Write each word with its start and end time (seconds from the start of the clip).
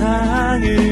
세상을 0.00 0.89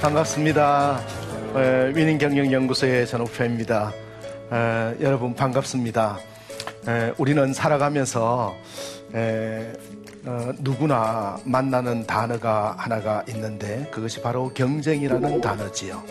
반갑습니다. 0.00 0.98
위닝 1.94 2.16
경영연구소의 2.16 3.06
전옥표입니다. 3.06 3.92
에, 4.50 4.96
여러분 5.02 5.34
반갑습니다. 5.34 6.18
에, 6.88 7.12
우리는 7.18 7.52
살아가면서 7.52 8.56
에, 9.14 9.70
어, 10.24 10.52
누구나 10.60 11.38
만나는 11.44 12.06
단어가 12.06 12.74
하나가 12.78 13.22
있는데 13.28 13.86
그것이 13.90 14.22
바로 14.22 14.48
경쟁이라는 14.54 15.42
단어지요. 15.42 16.02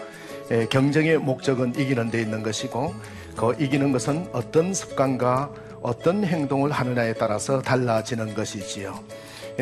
경쟁의 0.70 1.18
목적은 1.18 1.74
이기는 1.76 2.12
데 2.12 2.22
있는 2.22 2.44
것이고 2.44 2.94
그 3.36 3.56
이기는 3.60 3.92
것은 3.92 4.28
어떤 4.34 4.72
습관과 4.72 5.52
어떤 5.82 6.24
행동을 6.24 6.72
하느냐에 6.72 7.14
따라서 7.14 7.60
달라지는 7.62 8.36
것이지요. 8.36 9.00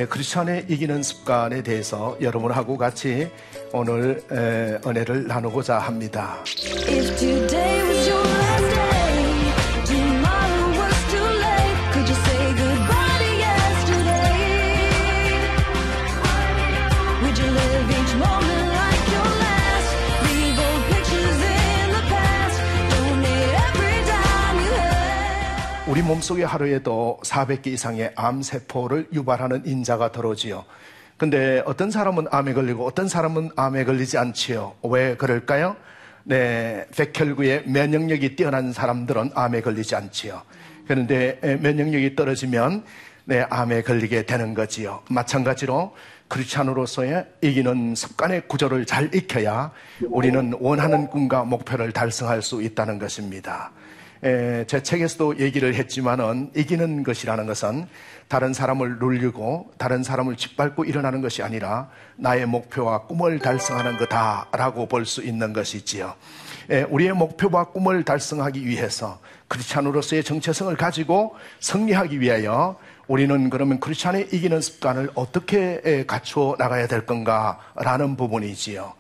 크리스천의 0.10 0.66
이기는 0.68 1.02
습관에 1.02 1.64
대해서 1.64 2.16
여러분하고 2.22 2.78
같이 2.78 3.30
오늘 3.74 4.24
은혜를 4.32 5.28
나누고자 5.28 5.80
합니다. 5.80 6.38
우리 25.88 26.02
몸속에 26.02 26.44
하루에도 26.44 27.18
400개 27.24 27.68
이상의 27.68 28.12
암세포를 28.16 29.08
유발하는 29.14 29.64
인자가 29.66 30.12
들어오지요. 30.12 30.66
근데 31.18 31.64
어떤 31.66 31.90
사람은 31.90 32.28
암에 32.30 32.54
걸리고 32.54 32.86
어떤 32.86 33.08
사람은 33.08 33.50
암에 33.56 33.86
걸리지 33.86 34.18
않지요. 34.18 34.76
왜 34.84 35.18
그럴까요? 35.18 35.76
네, 36.24 36.86
백혈구의 36.96 37.64
면역력이 37.66 38.36
뛰어난 38.36 38.72
사람들은 38.72 39.32
암에 39.34 39.62
걸리지 39.62 39.96
않지요. 39.96 40.44
그런데 40.88 41.40
면역력이 41.62 42.16
떨어지면 42.16 42.84
네, 43.26 43.46
암에 43.50 43.82
걸리게 43.82 44.26
되는 44.26 44.54
거지요. 44.54 45.02
마찬가지로 45.10 45.96
크리스찬으로서의 46.28 47.26
이기는 47.42 47.96
습관의 47.96 48.48
구조를 48.48 48.86
잘 48.86 49.14
익혀야 49.14 49.72
우리는 50.10 50.54
원하는 50.60 51.08
꿈과 51.08 51.46
목표를 51.46 51.94
달성할 51.94 52.42
수 52.42 52.62
있다는 52.62 53.00
것입니다. 53.00 53.72
에, 54.24 54.66
제 54.66 54.82
책에서도 54.84 55.40
얘기를 55.40 55.74
했지만은 55.76 56.52
이기는 56.56 57.04
것이라는 57.04 57.46
것은 57.46 57.88
다른 58.28 58.54
사람을 58.54 58.98
놀리고 59.00 59.72
다른 59.78 60.04
사람을 60.04 60.36
짓밟고 60.36 60.86
일어나는 60.86 61.22
것이 61.22 61.44
아니라 61.44 61.90
나의 62.18 62.46
목표와 62.46 63.04
꿈을 63.06 63.40
달성하는 63.40 63.98
거다라고 63.98 64.88
볼 64.88 65.06
수 65.06 65.24
있는 65.24 65.54
것이지요. 65.54 66.16
에, 66.70 66.84
우리의 66.84 67.14
목표와 67.14 67.66
꿈을 67.66 68.04
달성하기 68.04 68.66
위해서 68.66 69.20
크리스찬으로서의 69.48 70.24
정체성을 70.24 70.76
가지고 70.76 71.36
승리하기 71.62 72.20
위하여 72.20 72.78
우리는 73.08 73.50
그러면 73.50 73.80
크리스찬의 73.80 74.30
이기는 74.34 74.60
습관을 74.60 75.12
어떻게 75.16 76.04
갖추어 76.06 76.56
나가야 76.60 76.88
될 76.88 77.06
건가라는 77.06 78.18
부분이지요. 78.18 78.94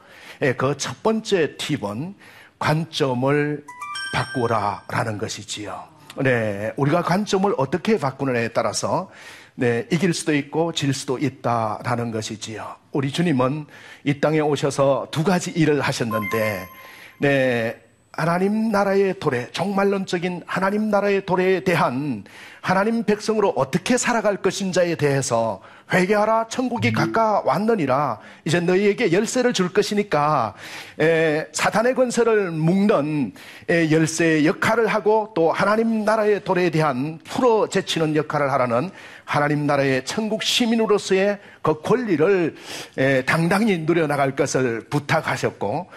그 0.58 0.76
첫 0.78 1.04
번째 1.04 1.58
팁은 1.58 2.16
관점을 2.60 3.66
바꾸라라는 4.14 5.18
것이지요. 5.18 5.84
네, 6.24 6.74
우리가 6.78 7.04
관점을 7.04 7.54
어떻게 7.58 7.98
바꾸느냐에 7.98 8.50
따라서 8.50 9.10
네, 9.56 9.88
이길 9.92 10.14
수도 10.14 10.36
있고 10.36 10.72
질 10.72 10.94
수도 10.94 11.18
있다라는 11.18 12.12
것이지요. 12.12 12.76
우리 12.92 13.12
주님은 13.12 13.66
이 14.04 14.20
땅에 14.20 14.40
오셔서 14.40 15.08
두 15.10 15.24
가지 15.24 15.52
일을 15.52 15.82
하셨는데, 15.82 16.68
네, 17.20 17.82
하나님 18.18 18.72
나라의 18.72 19.20
도래, 19.20 19.48
종말론적인 19.52 20.42
하나님 20.48 20.90
나라의 20.90 21.24
도래에 21.26 21.60
대한 21.60 22.24
하나님 22.62 23.04
백성으로 23.04 23.54
어떻게 23.56 23.96
살아갈 23.96 24.38
것인자에 24.38 24.96
대해서 24.96 25.62
회개하라 25.94 26.48
천국이 26.50 26.92
가까웠느니라. 26.92 28.20
이제 28.44 28.60
너희에게 28.60 29.14
열쇠를 29.14 29.54
줄 29.54 29.72
것이니까 29.72 30.56
에, 31.00 31.46
사탄의 31.54 31.94
권세를 31.94 32.52
묶는 32.52 33.34
에, 33.70 33.92
열쇠의 33.92 34.48
역할을 34.48 34.88
하고 34.88 35.32
또 35.36 35.52
하나님 35.52 36.04
나라의 36.04 36.44
도래에 36.44 36.72
대한 36.72 37.20
풀어 37.24 37.70
제치는 37.70 38.16
역할을 38.16 38.52
하라는 38.52 38.90
하나님 39.28 39.68
나라의 39.68 40.06
천국 40.06 40.42
시민으로서의 40.42 41.38
그 41.62 41.82
권리를 41.82 42.56
에, 42.98 43.26
당당히 43.26 43.78
누려나갈 43.80 44.38
것을 44.38 44.86
부탁하셨고 44.90 45.88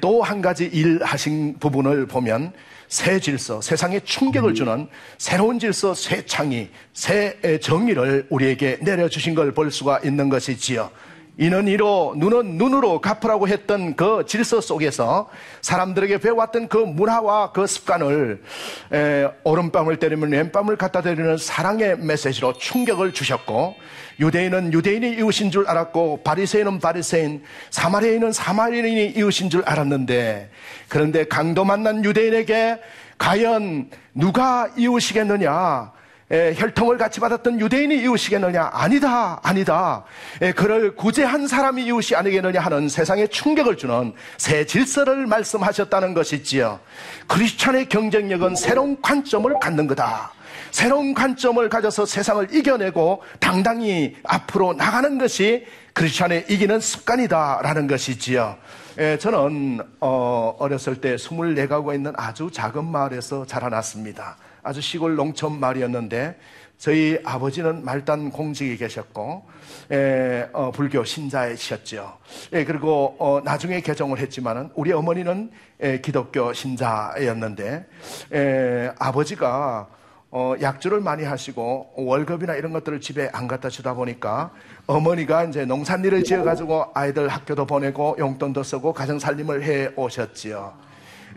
또 0.00 0.22
한 0.22 0.40
가지 0.40 0.66
일 0.66 1.00
하신 1.02 1.58
부분을 1.58 2.06
보면 2.06 2.52
새 2.88 3.18
질서, 3.18 3.60
세상에 3.60 3.98
충격을 3.98 4.54
주는 4.54 4.86
새로운 5.18 5.58
질서, 5.58 5.92
새 5.94 6.24
창이, 6.24 6.68
새 6.94 7.58
정의를 7.60 8.28
우리에게 8.30 8.78
내려주신 8.80 9.34
걸 9.34 9.50
볼 9.52 9.72
수가 9.72 9.98
있는 10.04 10.28
것이지요. 10.28 10.88
이는 11.38 11.68
이로 11.68 12.14
눈은 12.16 12.56
눈으로 12.56 13.02
갚으라고 13.02 13.46
했던 13.46 13.94
그 13.94 14.24
질서 14.26 14.62
속에서 14.62 15.28
사람들에게 15.60 16.18
배워왔던 16.18 16.68
그 16.68 16.78
문화와 16.78 17.52
그 17.52 17.66
습관을 17.66 18.42
에, 18.92 19.28
오른밤을 19.44 19.98
때리면 19.98 20.32
왼밤을 20.32 20.76
갖다 20.76 21.02
대리는 21.02 21.36
사랑의 21.36 21.98
메시지로 21.98 22.54
충격을 22.54 23.12
주셨고 23.12 23.74
유대인은 24.18 24.72
유대인이 24.72 25.16
이웃인 25.18 25.50
줄 25.50 25.68
알았고 25.68 26.22
바리새인은 26.22 26.80
바리새인 26.80 27.42
사마리아인은 27.68 28.32
사마리아인이 28.32 29.12
이웃인 29.16 29.50
줄 29.50 29.62
알았는데 29.66 30.50
그런데 30.88 31.24
강도 31.24 31.66
만난 31.66 32.02
유대인에게 32.02 32.80
과연 33.18 33.90
누가 34.14 34.70
이웃이겠느냐 34.74 35.95
에, 36.30 36.54
혈통을 36.56 36.98
같이 36.98 37.20
받았던 37.20 37.60
유대인이 37.60 37.98
이웃이겠느냐? 38.02 38.70
아니다, 38.72 39.38
아니다. 39.44 40.04
에, 40.40 40.52
그를 40.52 40.96
구제한 40.96 41.46
사람이 41.46 41.84
이웃이 41.84 42.16
아니겠느냐 42.16 42.60
하는 42.60 42.88
세상에 42.88 43.28
충격을 43.28 43.76
주는 43.76 44.12
새 44.36 44.66
질서를 44.66 45.26
말씀하셨다는 45.26 46.14
것이지요. 46.14 46.80
크리스찬의 47.28 47.88
경쟁력은 47.88 48.56
새로운 48.56 49.00
관점을 49.00 49.52
갖는 49.60 49.86
거다. 49.86 50.32
새로운 50.72 51.14
관점을 51.14 51.68
가져서 51.68 52.06
세상을 52.06 52.52
이겨내고 52.52 53.22
당당히 53.38 54.16
앞으로 54.24 54.72
나가는 54.72 55.18
것이 55.18 55.64
크리스찬의 55.92 56.46
이기는 56.48 56.80
습관이다라는 56.80 57.86
것이지요. 57.86 58.56
에, 58.98 59.16
저는 59.18 59.80
어, 60.00 60.56
어렸을 60.58 61.00
때 61.00 61.14
24가구가 61.14 61.94
있는 61.94 62.12
아주 62.16 62.50
작은 62.52 62.84
마을에서 62.84 63.46
자라났습니다. 63.46 64.36
아주 64.66 64.80
시골 64.80 65.14
농촌 65.14 65.60
마을이었는데 65.60 66.36
저희 66.76 67.18
아버지는 67.24 67.84
말단 67.84 68.30
공직에 68.30 68.76
계셨고 68.76 69.44
에, 69.92 70.48
어, 70.52 70.72
불교 70.72 71.04
신자이셨죠. 71.04 72.18
예, 72.52 72.64
그리고 72.64 73.14
어, 73.20 73.40
나중에 73.44 73.80
개종을 73.80 74.18
했지만은 74.18 74.70
우리 74.74 74.92
어머니는 74.92 75.52
에, 75.80 76.00
기독교 76.00 76.52
신자였는데 76.52 77.86
에, 78.32 78.90
아버지가 78.98 79.86
어, 80.32 80.54
약주를 80.60 81.00
많이 81.00 81.22
하시고 81.22 81.92
월급이나 81.96 82.56
이런 82.56 82.72
것들을 82.72 83.00
집에 83.00 83.30
안 83.32 83.46
갖다 83.46 83.68
주다 83.68 83.94
보니까 83.94 84.50
어머니가 84.88 85.44
이제 85.44 85.64
농산일을 85.64 86.24
지어가지고 86.24 86.90
아이들 86.92 87.28
학교도 87.28 87.66
보내고 87.66 88.16
용돈도 88.18 88.64
쓰고 88.64 88.92
가정 88.92 89.20
살림을 89.20 89.62
해 89.62 89.90
오셨지요. 89.94 90.85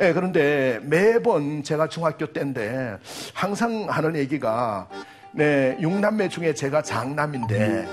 예, 0.02 0.14
그런데 0.14 0.80
매번 0.84 1.62
제가 1.62 1.90
중학교 1.90 2.28
때인데 2.28 2.98
항상 3.34 3.88
하는 3.90 4.16
얘기가 4.16 4.88
네, 5.34 5.78
육남매 5.82 6.30
중에 6.30 6.54
제가 6.54 6.82
장남인데 6.82 7.88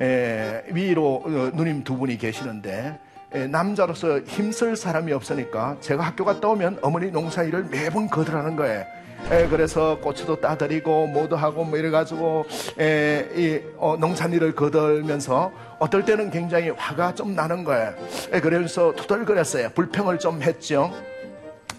에, 0.00 0.62
위로 0.70 1.24
어, 1.24 1.50
누님 1.52 1.82
두 1.82 1.96
분이 1.96 2.16
계시는데 2.16 2.96
에, 3.32 3.46
남자로서 3.48 4.20
힘쓸 4.20 4.76
사람이 4.76 5.12
없으니까 5.12 5.76
제가 5.80 6.04
학교 6.04 6.24
갔다 6.24 6.46
오면 6.48 6.78
어머니 6.80 7.10
농사 7.10 7.42
일을 7.42 7.64
매번 7.64 8.08
거들하는 8.08 8.54
거예요. 8.54 8.84
에, 9.32 9.48
그래서 9.48 9.98
고추도 9.98 10.40
따드리고 10.40 11.08
뭐도 11.08 11.34
하고 11.34 11.64
뭐 11.64 11.76
이래가지고 11.76 12.46
에, 12.78 13.26
이, 13.34 13.60
어, 13.78 13.96
농산일을 13.98 14.54
거들면서 14.54 15.50
어떨 15.80 16.04
때는 16.04 16.30
굉장히 16.30 16.70
화가 16.70 17.16
좀 17.16 17.34
나는 17.34 17.64
거예요. 17.64 17.94
에, 18.32 18.40
그래서 18.40 18.94
투덜거렸어요. 18.94 19.70
불평을 19.70 20.20
좀 20.20 20.40
했죠. 20.40 20.92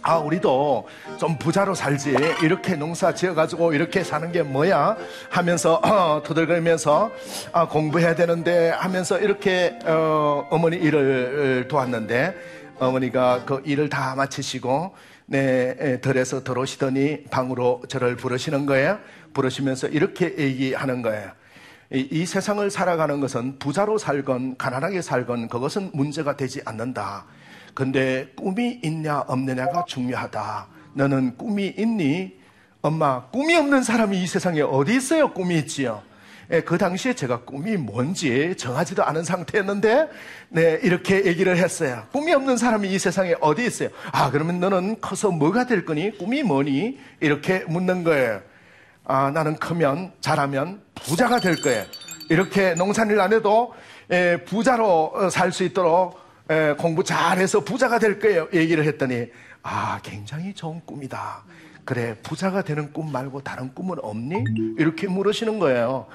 아, 0.01 0.17
우리도 0.17 0.87
좀 1.17 1.37
부자로 1.37 1.75
살지. 1.75 2.15
이렇게 2.43 2.75
농사 2.75 3.13
지어가지고 3.13 3.73
이렇게 3.73 4.03
사는 4.03 4.31
게 4.31 4.43
뭐야? 4.43 4.97
하면서, 5.29 5.75
어, 5.75 6.23
토들거리면서, 6.23 7.11
아, 7.51 7.67
공부해야 7.67 8.15
되는데 8.15 8.69
하면서 8.69 9.19
이렇게, 9.19 9.77
어, 9.85 10.47
어머니 10.49 10.77
일을 10.77 11.67
도왔는데, 11.67 12.35
어머니가 12.79 13.43
그 13.45 13.61
일을 13.65 13.89
다 13.89 14.15
마치시고, 14.15 14.95
네, 15.25 15.99
덜에서 16.01 16.43
들어오시더니 16.43 17.25
방으로 17.25 17.81
저를 17.87 18.15
부르시는 18.15 18.65
거예요. 18.65 18.99
부르시면서 19.33 19.87
이렇게 19.87 20.33
얘기하는 20.37 21.01
거예요. 21.01 21.31
이, 21.91 22.07
이, 22.11 22.25
세상을 22.25 22.69
살아가는 22.69 23.19
것은 23.19 23.59
부자로 23.59 23.97
살건 23.97 24.57
가난하게 24.57 25.01
살건 25.01 25.47
그것은 25.49 25.89
문제가 25.93 26.35
되지 26.35 26.61
않는다. 26.65 27.25
근데 27.73 28.27
꿈이 28.35 28.79
있냐 28.83 29.19
없느냐가 29.27 29.85
중요하다. 29.87 30.67
너는 30.93 31.37
꿈이 31.37 31.73
있니? 31.77 32.37
엄마, 32.81 33.25
꿈이 33.25 33.55
없는 33.55 33.83
사람이 33.83 34.21
이 34.21 34.27
세상에 34.27 34.61
어디 34.61 34.95
있어요? 34.95 35.31
꿈이 35.33 35.57
있지요. 35.59 36.01
예, 36.51 36.61
그 36.61 36.77
당시에 36.79 37.13
제가 37.13 37.41
꿈이 37.41 37.77
뭔지 37.77 38.55
정하지도 38.57 39.03
않은 39.03 39.23
상태였는데, 39.23 40.09
네, 40.49 40.79
이렇게 40.81 41.25
얘기를 41.25 41.55
했어요. 41.57 42.03
꿈이 42.11 42.33
없는 42.33 42.57
사람이 42.57 42.89
이 42.89 42.97
세상에 42.97 43.35
어디 43.39 43.65
있어요? 43.65 43.89
아, 44.11 44.31
그러면 44.31 44.59
너는 44.59 44.99
커서 44.99 45.29
뭐가 45.29 45.67
될 45.67 45.85
거니? 45.85 46.17
꿈이 46.17 46.41
뭐니? 46.41 46.97
이렇게 47.19 47.65
묻는 47.67 48.03
거예요. 48.03 48.41
아, 49.05 49.29
나는 49.31 49.57
크면, 49.57 50.13
자라면 50.21 50.81
부자가 50.95 51.39
될 51.39 51.61
거예요. 51.61 51.85
이렇게 52.29 52.73
농산일 52.73 53.19
안 53.19 53.31
해도, 53.31 53.73
예, 54.11 54.39
부자로 54.43 55.29
살 55.29 55.51
수 55.51 55.63
있도록 55.63 56.15
에, 56.15 56.19
공부 56.77 57.03
잘해서 57.03 57.59
부자가 57.63 57.99
될 57.99 58.19
거예요. 58.19 58.47
얘기를 58.53 58.83
했더니 58.85 59.27
아 59.61 59.99
굉장히 60.03 60.53
좋은 60.53 60.81
꿈이다. 60.85 61.43
그래 61.85 62.15
부자가 62.23 62.61
되는 62.63 62.91
꿈 62.91 63.11
말고 63.11 63.41
다른 63.41 63.73
꿈은 63.73 63.97
없니? 64.01 64.43
이렇게 64.77 65.07
물으시는 65.07 65.59
거예요. 65.59 66.07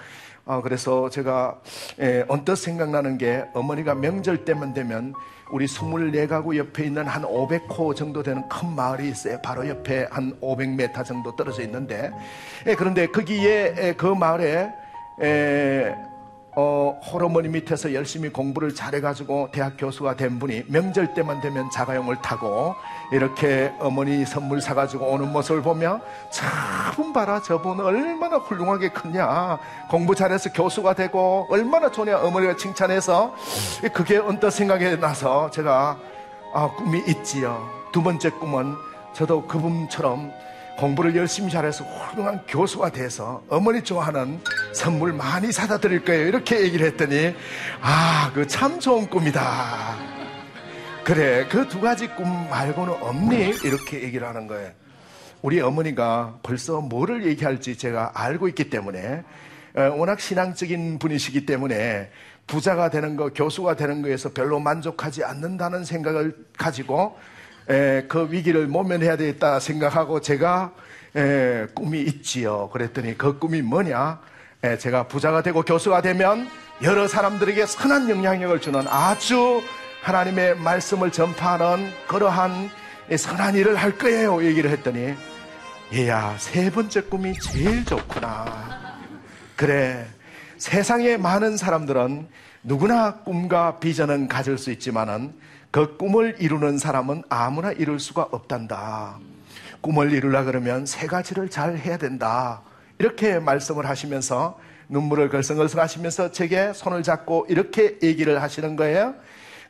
어, 0.46 0.60
그래서 0.60 1.08
제가 1.08 1.60
에, 1.98 2.24
언뜻 2.28 2.56
생각나는 2.56 3.16
게 3.16 3.44
어머니가 3.54 3.94
명절 3.94 4.44
때만 4.44 4.74
되면 4.74 5.14
우리 5.50 5.66
24가구 5.66 6.56
옆에 6.56 6.84
있는 6.84 7.06
한 7.06 7.22
500호 7.22 7.96
정도 7.96 8.22
되는 8.22 8.46
큰 8.48 8.74
마을이 8.74 9.08
있어요. 9.08 9.38
바로 9.42 9.66
옆에 9.66 10.06
한 10.10 10.38
500m 10.40 11.04
정도 11.04 11.34
떨어져 11.34 11.62
있는데 11.62 12.12
에, 12.66 12.74
그런데 12.74 13.06
거기에 13.06 13.74
에, 13.76 13.92
그 13.94 14.06
마을에 14.06 14.70
에, 15.22 15.94
어, 16.56 17.00
호르머니 17.10 17.48
밑에서 17.48 17.92
열심히 17.94 18.28
공부를 18.28 18.74
잘해가지고 18.74 19.48
대학 19.50 19.74
교수가 19.76 20.14
된 20.14 20.38
분이 20.38 20.64
명절 20.68 21.14
때만 21.14 21.40
되면 21.40 21.68
자가용을 21.70 22.22
타고 22.22 22.76
이렇게 23.10 23.72
어머니 23.80 24.24
선물 24.24 24.60
사가지고 24.60 25.06
오는 25.06 25.32
모습을 25.32 25.62
보며 25.62 26.00
참 26.30 27.12
봐라 27.12 27.42
저분 27.42 27.80
얼마나 27.80 28.36
훌륭하게 28.36 28.90
컸냐. 28.90 29.58
공부 29.90 30.14
잘해서 30.14 30.52
교수가 30.52 30.94
되고 30.94 31.46
얼마나 31.50 31.90
좋냐 31.90 32.18
어머니가 32.18 32.56
칭찬해서 32.56 33.34
그게 33.92 34.18
언뜻 34.18 34.50
생각이 34.50 34.98
나서 35.00 35.50
제가 35.50 35.98
아, 36.52 36.70
꿈이 36.76 37.02
있지요. 37.08 37.68
두 37.92 38.00
번째 38.00 38.30
꿈은 38.30 38.76
저도 39.12 39.46
그분처럼 39.46 40.32
공부를 40.76 41.14
열심히 41.14 41.50
잘해서 41.50 41.84
훌륭한 41.84 42.40
교수가 42.48 42.90
돼서 42.90 43.42
어머니 43.48 43.82
좋아하는 43.82 44.40
선물 44.72 45.12
많이 45.12 45.52
사다 45.52 45.78
드릴 45.78 46.04
거예요. 46.04 46.26
이렇게 46.26 46.60
얘기를 46.62 46.86
했더니, 46.88 47.34
아, 47.80 48.30
그 48.34 48.46
참 48.46 48.80
좋은 48.80 49.08
꿈이다. 49.08 49.96
그래, 51.04 51.46
그 51.48 51.68
두 51.68 51.80
가지 51.80 52.08
꿈 52.08 52.48
말고는 52.50 52.94
없니? 53.02 53.54
이렇게 53.64 54.02
얘기를 54.02 54.26
하는 54.26 54.46
거예요. 54.46 54.72
우리 55.42 55.60
어머니가 55.60 56.38
벌써 56.42 56.80
뭐를 56.80 57.24
얘기할지 57.26 57.76
제가 57.76 58.12
알고 58.14 58.48
있기 58.48 58.70
때문에, 58.70 59.22
어, 59.76 59.80
워낙 59.96 60.18
신앙적인 60.20 60.98
분이시기 60.98 61.46
때문에 61.46 62.10
부자가 62.46 62.90
되는 62.90 63.16
거, 63.16 63.30
교수가 63.30 63.76
되는 63.76 64.02
거에서 64.02 64.30
별로 64.32 64.58
만족하지 64.58 65.24
않는다는 65.24 65.84
생각을 65.84 66.34
가지고 66.58 67.16
에, 67.68 68.04
그 68.08 68.28
위기를 68.30 68.66
모면해야 68.66 69.16
되겠다 69.16 69.60
생각하고 69.60 70.20
제가 70.20 70.72
에, 71.16 71.66
꿈이 71.74 72.00
있지요. 72.02 72.68
그랬더니 72.72 73.16
그 73.16 73.38
꿈이 73.38 73.62
뭐냐? 73.62 74.20
에, 74.62 74.78
제가 74.78 75.08
부자가 75.08 75.42
되고 75.42 75.62
교수가 75.62 76.02
되면 76.02 76.48
여러 76.82 77.06
사람들에게 77.06 77.66
선한 77.66 78.10
영향력을 78.10 78.60
주는 78.60 78.84
아주 78.88 79.62
하나님의 80.02 80.56
말씀을 80.58 81.12
전파하는 81.12 81.90
그러한 82.08 82.70
선한 83.16 83.54
일을 83.54 83.76
할 83.76 83.96
거예요. 83.96 84.44
얘기를 84.44 84.70
했더니 84.70 85.14
얘야 85.92 86.36
세 86.38 86.70
번째 86.70 87.02
꿈이 87.02 87.32
제일 87.38 87.84
좋구나. 87.84 88.98
그래 89.56 90.06
세상에 90.58 91.16
많은 91.16 91.56
사람들은 91.56 92.26
누구나 92.62 93.16
꿈과 93.16 93.78
비전은 93.78 94.28
가질 94.28 94.58
수 94.58 94.70
있지만은 94.72 95.34
그 95.74 95.96
꿈을 95.96 96.36
이루는 96.38 96.78
사람은 96.78 97.24
아무나 97.28 97.72
이룰 97.72 97.98
수가 97.98 98.28
없단다. 98.30 99.18
꿈을 99.80 100.12
이루려 100.12 100.44
그러면 100.44 100.86
세 100.86 101.08
가지를 101.08 101.50
잘 101.50 101.76
해야 101.76 101.96
된다. 101.96 102.62
이렇게 103.00 103.40
말씀을 103.40 103.88
하시면서 103.88 104.56
눈물을 104.88 105.30
걸성걸성 105.30 105.80
하시면서 105.80 106.30
제게 106.30 106.72
손을 106.72 107.02
잡고 107.02 107.46
이렇게 107.48 107.98
얘기를 108.04 108.40
하시는 108.40 108.76
거예요. 108.76 109.16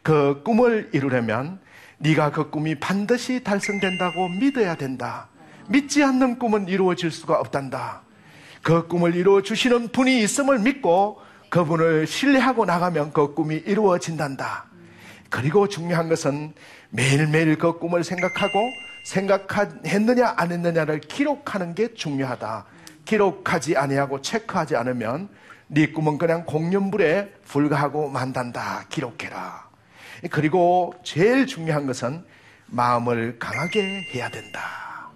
그 0.03 0.43
꿈을 0.45 0.91
이루려면 0.93 1.59
네가 1.97 2.33
그 2.33 2.51
꿈이 2.51 2.75
반드시 2.75 3.43
달성된다고 3.43 4.29
믿어야 4.29 4.75
된다. 4.75 5.29
믿지 5.71 6.05
않는 6.05 6.39
꿈은 6.39 6.69
이루어질 6.69 7.11
수가 7.13 7.41
없단다. 7.41 8.03
그 8.63 8.89
꿈을 8.89 9.15
이루어 9.15 9.41
주시는 9.41 9.89
분이 9.89 10.23
있음을 10.23 10.59
믿고 10.59 11.23
그분을 11.49 12.07
신뢰하고 12.07 12.67
나가면 12.67 13.15
그 13.15 13.33
꿈이 13.33 13.55
이루어진단다. 13.55 14.74
그리고 15.35 15.67
중요한 15.67 16.09
것은 16.09 16.55
매일매일 16.91 17.59
그 17.59 17.81
꿈을 17.81 18.05
생각하고 18.05 18.71
생각했느냐 19.03 20.35
안 20.37 20.53
했느냐를 20.53 21.01
기록하는 21.01 21.75
게 21.75 21.93
중요하다. 21.93 22.65
기록하지 23.05 23.77
아니하고 23.77 24.23
체크하지 24.23 24.77
않으면 24.77 25.29
네 25.67 25.91
꿈은 25.91 26.19
그냥 26.19 26.47
공연불에 26.47 27.33
불과하고 27.49 28.11
만단다. 28.11 28.85
기록해라. 28.89 29.69
그리고 30.31 30.95
제일 31.03 31.49
중요한 31.49 31.89
것은 31.89 32.25
마음을 32.67 33.41
강하게 33.41 34.03
해야 34.15 34.29
된다. 34.29 35.11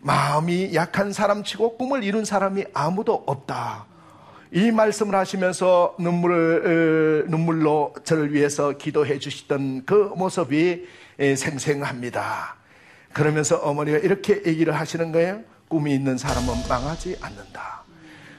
마음이 0.00 0.74
약한 0.74 1.14
사람치고 1.14 1.78
꿈을 1.78 2.04
이룬 2.04 2.26
사람이 2.26 2.66
아무도 2.74 3.24
없다. 3.26 3.85
이 4.52 4.70
말씀을 4.70 5.14
하시면서 5.14 5.96
눈물을, 5.98 7.26
눈물로 7.28 7.94
저를 8.04 8.32
위해서 8.32 8.72
기도해 8.72 9.18
주시던 9.18 9.84
그 9.84 10.12
모습이 10.16 10.86
생생합니다. 11.18 12.56
그러면서 13.12 13.56
어머니가 13.56 13.98
이렇게 13.98 14.42
얘기를 14.46 14.74
하시는 14.74 15.10
거예요. 15.10 15.40
꿈이 15.68 15.94
있는 15.94 16.16
사람은 16.16 16.68
망하지 16.68 17.18
않는다. 17.20 17.82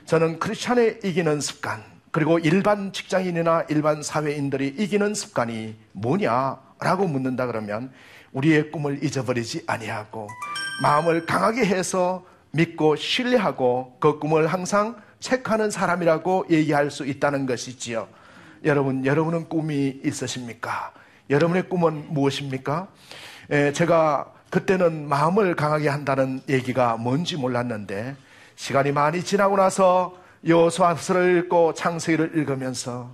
저는 0.06 0.40
크리스찬의 0.40 1.02
이기는 1.04 1.42
습관, 1.42 1.84
그리고 2.12 2.40
일반 2.40 2.94
직장인이나 2.94 3.66
일반 3.70 4.02
사회인들이 4.02 4.76
이기는 4.78 5.14
습관이 5.14 5.76
뭐냐라고 5.92 7.08
묻는다 7.08 7.48
그러면 7.48 7.92
우리의 8.32 8.72
꿈을 8.72 9.04
잊어버리지 9.04 9.64
아니하고 9.68 10.28
마음을 10.82 11.26
강하게 11.26 11.66
해서 11.66 12.24
믿고 12.52 12.96
신뢰하고 12.96 13.98
그 14.00 14.20
꿈을 14.20 14.48
항상 14.48 14.96
체크하는 15.28 15.72
사람이라고 15.72 16.46
얘기할 16.50 16.90
수 16.90 17.06
있다는 17.06 17.46
것이지요. 17.46 18.08
여러분, 18.64 19.06
여러분은 19.06 19.50
꿈이 19.50 20.00
있으십니까? 20.06 20.94
여러분의 21.30 21.68
꿈은 21.68 22.14
무엇입니까? 22.14 22.88
에, 23.52 23.74
제가 23.74 24.32
그때는 24.50 25.10
마음을 25.10 25.56
강하게 25.56 25.90
한다는 25.90 26.42
얘기가 26.48 26.96
뭔지 26.96 27.36
몰랐는데 27.36 28.16
시간이 28.56 28.94
많이 28.94 29.22
지나고 29.22 29.58
나서 29.58 30.16
여호수아서를 30.48 31.40
읽고 31.40 31.74
창세기를 31.74 32.38
읽으면서 32.38 33.14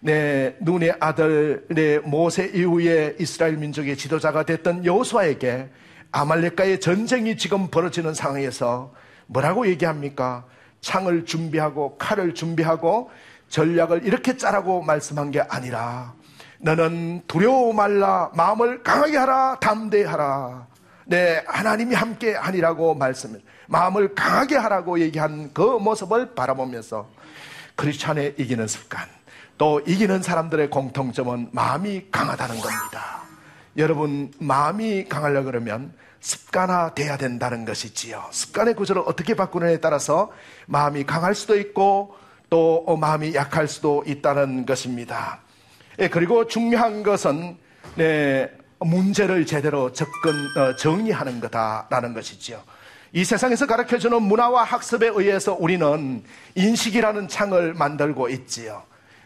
내 0.00 0.54
눈의 0.60 0.94
아들 1.00 1.66
내 1.70 1.98
모세 1.98 2.52
이후에 2.54 3.16
이스라엘 3.18 3.56
민족의 3.56 3.96
지도자가 3.96 4.44
됐던 4.44 4.84
여호수아에게 4.84 5.70
아말렉과의 6.12 6.78
전쟁이 6.78 7.36
지금 7.36 7.66
벌어지는 7.66 8.14
상황에서 8.14 8.94
뭐라고 9.26 9.66
얘기합니까? 9.66 10.44
창을 10.80 11.24
준비하고 11.24 11.96
칼을 11.98 12.34
준비하고 12.34 13.10
전략을 13.48 14.04
이렇게 14.04 14.36
짜라고 14.36 14.82
말씀한 14.82 15.30
게 15.30 15.40
아니라 15.40 16.14
너는 16.60 17.22
두려워 17.26 17.72
말라 17.72 18.30
마음을 18.34 18.82
강하게 18.82 19.16
하라 19.16 19.58
담대하라 19.60 20.66
네 21.06 21.42
하나님이 21.46 21.94
함께 21.94 22.34
하니라고 22.34 22.94
말씀 22.94 23.40
마음을 23.66 24.14
강하게 24.14 24.56
하라고 24.56 25.00
얘기한 25.00 25.50
그 25.54 25.62
모습을 25.62 26.34
바라보면서 26.34 27.08
크리스찬의 27.76 28.34
이기는 28.38 28.66
습관 28.66 29.06
또 29.56 29.80
이기는 29.80 30.22
사람들의 30.22 30.70
공통점은 30.70 31.48
마음이 31.52 32.06
강하다는 32.10 32.60
겁니다. 32.60 33.22
여러분 33.76 34.32
마음이 34.38 35.06
강하려 35.08 35.44
그러면 35.44 35.92
습관화 36.20 36.94
돼야 36.94 37.16
된다는 37.16 37.64
것이지요. 37.64 38.24
습관의 38.30 38.74
구조를 38.74 39.02
어떻게 39.06 39.34
바꾸느냐에 39.34 39.78
따라서 39.78 40.30
마음이 40.66 41.04
강할 41.04 41.34
수도 41.34 41.58
있고 41.58 42.14
또 42.50 42.84
마음이 42.96 43.34
약할 43.34 43.68
수도 43.68 44.02
있다는 44.06 44.66
것입니다. 44.66 45.40
예, 45.98 46.08
그리고 46.08 46.46
중요한 46.46 47.02
것은 47.02 47.56
네, 47.96 48.50
문제를 48.78 49.46
제대로 49.46 49.92
접근 49.92 50.32
어, 50.56 50.76
정리하는 50.76 51.40
거다라는 51.40 52.14
것이지요. 52.14 52.62
이 53.12 53.24
세상에서 53.24 53.66
가르쳐주는 53.66 54.20
문화와 54.22 54.64
학습에 54.64 55.08
의해서 55.08 55.56
우리는 55.58 56.22
인식이라는 56.54 57.28
창을 57.28 57.74
만들고 57.74 58.28
있지요. 58.28 58.82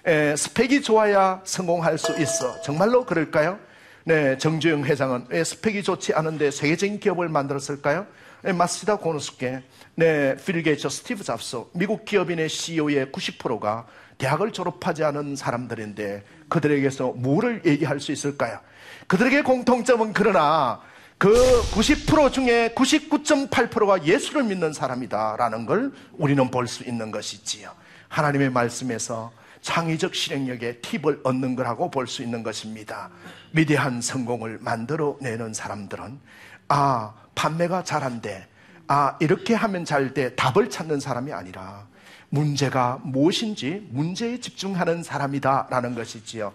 에, 0.07 0.35
스펙이 0.37 0.83
좋아야 0.83 1.41
성공할 1.45 1.99
수 1.99 2.19
있어. 2.21 2.61
정말로 2.63 3.05
그럴까요? 3.05 3.59
네, 4.05 4.37
정주영 4.37 4.85
회장은 4.85 5.27
왜 5.29 5.45
스펙이 5.45 5.85
좋지 5.85 6.13
않은데 6.15 6.51
세계적인 6.51 6.99
기업을 6.99 7.29
만들었을까요? 7.29 8.07
네, 8.43 8.53
마쓰시타 8.53 8.97
고노스케, 8.97 9.63
네, 9.95 10.37
빌 10.45 10.61
게이츠, 10.63 10.89
스티브 10.89 11.23
잡스, 11.23 11.63
미국 11.73 12.05
기업인의 12.05 12.49
CEO의 12.49 13.07
90%가 13.07 13.87
대학을 14.19 14.53
졸업하지 14.53 15.05
않은 15.05 15.37
사람들인데 15.37 16.25
그들에게서 16.49 17.13
뭐를 17.17 17.63
얘기할 17.65 18.01
수 18.01 18.11
있을까요? 18.11 18.59
그들에게 19.07 19.43
공통점은 19.43 20.13
그러나 20.13 20.81
그 21.17 21.33
90% 21.73 22.33
중에 22.33 22.73
99.8%가 22.75 24.05
예수를 24.05 24.43
믿는 24.43 24.73
사람이다라는 24.73 25.67
걸 25.67 25.93
우리는 26.19 26.51
볼 26.51 26.67
수 26.67 26.83
있는 26.83 27.13
것이지요. 27.13 27.71
하나님의 28.09 28.51
말씀에서 28.51 29.31
창의적 29.63 30.15
실행력의 30.15 30.83
팁을 30.83 31.21
얻는 31.25 31.57
거라고 31.57 31.91
볼 31.91 32.07
수 32.07 32.23
있는 32.23 32.43
것입니다. 32.43 33.11
위대한 33.53 34.01
성공을 34.03 34.59
만들어내는 34.61 35.55
사람들은 35.55 36.21
아 36.69 37.15
판매가 37.35 37.85
잘한데 37.85 38.47
아 38.89 39.17
이렇게 39.21 39.55
하면 39.55 39.85
잘 39.85 40.13
돼 40.15 40.35
답을 40.35 40.69
찾는 40.69 41.01
사람이 41.01 41.33
아니라 41.33 41.87
문제가 42.29 42.99
무엇인지 43.05 43.89
문제에 43.91 44.41
집중하는 44.41 45.03
사람이다라는 45.03 45.95
것이지요. 45.95 46.53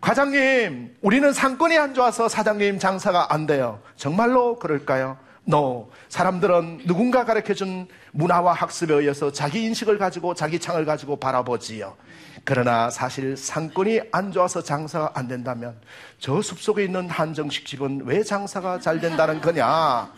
과장님, 0.00 0.96
우리는 1.02 1.32
상권이 1.32 1.76
안 1.76 1.94
좋아서 1.94 2.28
사장님 2.28 2.78
장사가 2.78 3.32
안 3.32 3.46
돼요. 3.46 3.80
정말로 3.96 4.58
그럴까요? 4.58 5.18
No. 5.46 5.90
사람들은 6.08 6.82
누군가 6.86 7.24
가르쳐준 7.24 7.86
문화와 8.12 8.52
학습에 8.54 8.94
의해서 8.94 9.30
자기 9.32 9.62
인식을 9.64 9.98
가지고 9.98 10.34
자기 10.34 10.58
창을 10.58 10.84
가지고 10.84 11.16
바라보지요. 11.16 11.96
그러나 12.44 12.90
사실 12.90 13.36
상권이 13.36 14.00
안 14.12 14.32
좋아서 14.32 14.62
장사가 14.62 15.12
안 15.14 15.28
된다면 15.28 15.76
저 16.18 16.40
숲속에 16.40 16.84
있는 16.84 17.08
한정식 17.08 17.66
집은 17.66 18.02
왜 18.04 18.22
장사가 18.22 18.80
잘 18.80 19.00
된다는 19.00 19.40
거냐? 19.40 20.10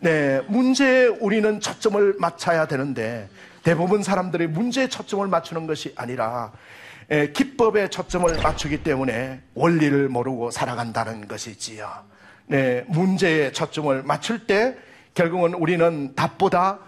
네, 0.00 0.40
문제에 0.48 1.06
우리는 1.06 1.60
초점을 1.60 2.16
맞춰야 2.18 2.66
되는데 2.66 3.28
대부분 3.62 4.02
사람들이 4.02 4.46
문제에 4.46 4.88
초점을 4.88 5.26
맞추는 5.26 5.66
것이 5.66 5.92
아니라 5.96 6.52
에, 7.10 7.32
기법에 7.32 7.88
초점을 7.88 8.32
맞추기 8.42 8.82
때문에 8.82 9.40
원리를 9.54 10.08
모르고 10.08 10.50
살아간다는 10.50 11.28
것이지요. 11.28 11.88
네, 12.46 12.84
문제에 12.88 13.52
초점을 13.52 14.02
맞출 14.02 14.46
때 14.46 14.76
결국은 15.14 15.54
우리는 15.54 16.14
답보다 16.14 16.78
예, 16.78 16.85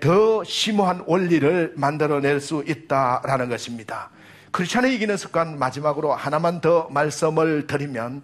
더 0.00 0.42
심오한 0.44 1.04
원리를 1.06 1.74
만들어낼 1.76 2.40
수 2.40 2.64
있다라는 2.66 3.48
것입니다. 3.48 4.10
크리스천의 4.50 4.94
이기는 4.94 5.16
습관 5.16 5.58
마지막으로 5.58 6.12
하나만 6.12 6.60
더 6.60 6.88
말씀을 6.90 7.66
드리면 7.66 8.22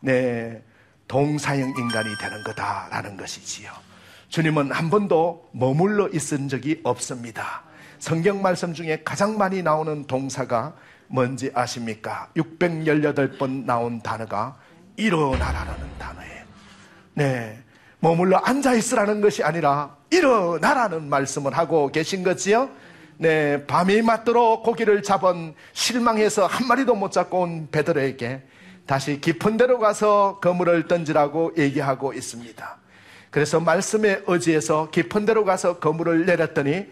네, 0.00 0.62
동사형 1.08 1.74
인간이 1.76 2.16
되는 2.18 2.44
거다라는 2.44 3.16
것이지요. 3.16 3.70
주님은 4.28 4.72
한 4.72 4.90
번도 4.90 5.48
머물러 5.52 6.08
있은 6.08 6.48
적이 6.48 6.80
없습니다. 6.84 7.62
성경 7.98 8.40
말씀 8.40 8.72
중에 8.72 9.02
가장 9.04 9.36
많이 9.36 9.62
나오는 9.62 10.06
동사가 10.06 10.74
뭔지 11.08 11.50
아십니까? 11.52 12.30
618번 12.36 13.64
나온 13.64 14.00
단어가 14.00 14.56
일어나라는 14.96 15.74
단어예요. 15.98 16.44
네. 17.14 17.62
머물러 18.00 18.38
앉아 18.38 18.74
있으라는 18.74 19.20
것이 19.20 19.42
아니라 19.42 19.96
일어나라는 20.10 21.08
말씀을 21.08 21.56
하고 21.56 21.88
계신 21.88 22.22
거지요. 22.22 22.70
네, 23.18 23.66
밤이 23.66 24.00
맞도록 24.00 24.62
고기를 24.62 25.02
잡은 25.02 25.54
실망해서 25.74 26.46
한 26.46 26.66
마리도 26.66 26.94
못 26.94 27.12
잡고 27.12 27.40
온 27.42 27.68
베드로에게 27.70 28.42
다시 28.86 29.20
깊은 29.20 29.58
데로 29.58 29.78
가서 29.78 30.40
그물을 30.40 30.88
던지라고 30.88 31.52
얘기하고 31.58 32.14
있습니다. 32.14 32.78
그래서 33.30 33.60
말씀에 33.60 34.22
의지해서 34.26 34.88
깊은 34.90 35.26
데로 35.26 35.44
가서 35.44 35.78
그물을 35.78 36.24
내렸더니 36.24 36.86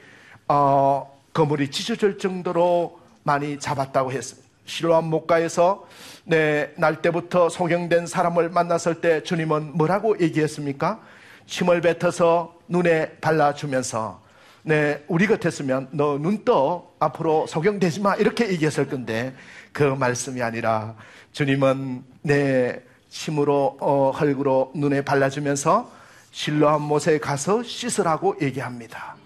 어, 0.47 1.19
그물이 1.33 1.71
찢어질 1.71 2.19
정도로 2.19 3.01
많이 3.23 3.59
잡았다고 3.59 4.13
했습니다. 4.13 4.48
시로암 4.69 5.07
목가에서 5.07 5.87
네, 6.25 6.73
날 6.77 7.01
때부터 7.01 7.49
소경된 7.49 8.07
사람을 8.07 8.51
만났을 8.51 9.01
때 9.01 9.23
주님은 9.23 9.77
뭐라고 9.77 10.21
얘기했습니까? 10.21 11.01
침을 11.47 11.81
뱉어서 11.81 12.55
눈에 12.69 13.17
발라주면서 13.21 14.21
네, 14.63 15.03
우리 15.09 15.27
같았으면 15.27 15.89
너 15.93 16.19
눈 16.19 16.45
떠 16.45 16.93
앞으로 16.99 17.47
소경되지 17.47 18.01
마 18.01 18.15
이렇게 18.17 18.49
얘기했을 18.51 18.89
건데 18.89 19.35
그 19.73 19.83
말씀이 19.83 20.43
아니라 20.43 20.95
주님은 21.33 22.05
내 22.23 22.83
침으로 23.09 23.79
어, 23.81 24.11
흙으로 24.11 24.73
눈에 24.75 25.03
발라주면서 25.03 25.91
실로암 26.31 26.83
못에 26.83 27.19
가서 27.19 27.63
씻으라고 27.63 28.37
얘기합니다. 28.43 29.17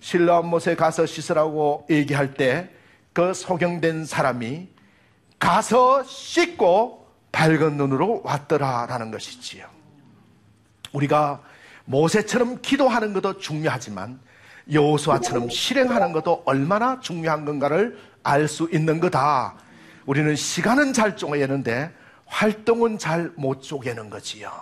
실로암 0.00 0.46
못에 0.46 0.76
가서 0.76 1.04
씻으라고 1.04 1.84
얘기할 1.90 2.34
때 2.34 2.70
그 3.18 3.34
소경된 3.34 4.04
사람이 4.04 4.68
가서 5.40 6.04
씻고 6.04 7.08
밝은 7.32 7.76
눈으로 7.76 8.22
왔더라라는 8.24 9.10
것이지요. 9.10 9.66
우리가 10.92 11.42
모세처럼 11.84 12.62
기도하는 12.62 13.12
것도 13.14 13.38
중요하지만 13.38 14.20
여호수아처럼 14.72 15.50
실행하는 15.50 16.12
것도 16.12 16.44
얼마나 16.46 17.00
중요한 17.00 17.44
건가를 17.44 17.98
알 18.22 18.46
수 18.46 18.68
있는 18.72 19.00
거다. 19.00 19.56
우리는 20.06 20.36
시간은 20.36 20.92
잘 20.92 21.16
쪼개는데 21.16 21.92
활동은 22.26 22.98
잘 22.98 23.32
못 23.36 23.62
쪼개는 23.62 24.10
거지요. 24.10 24.52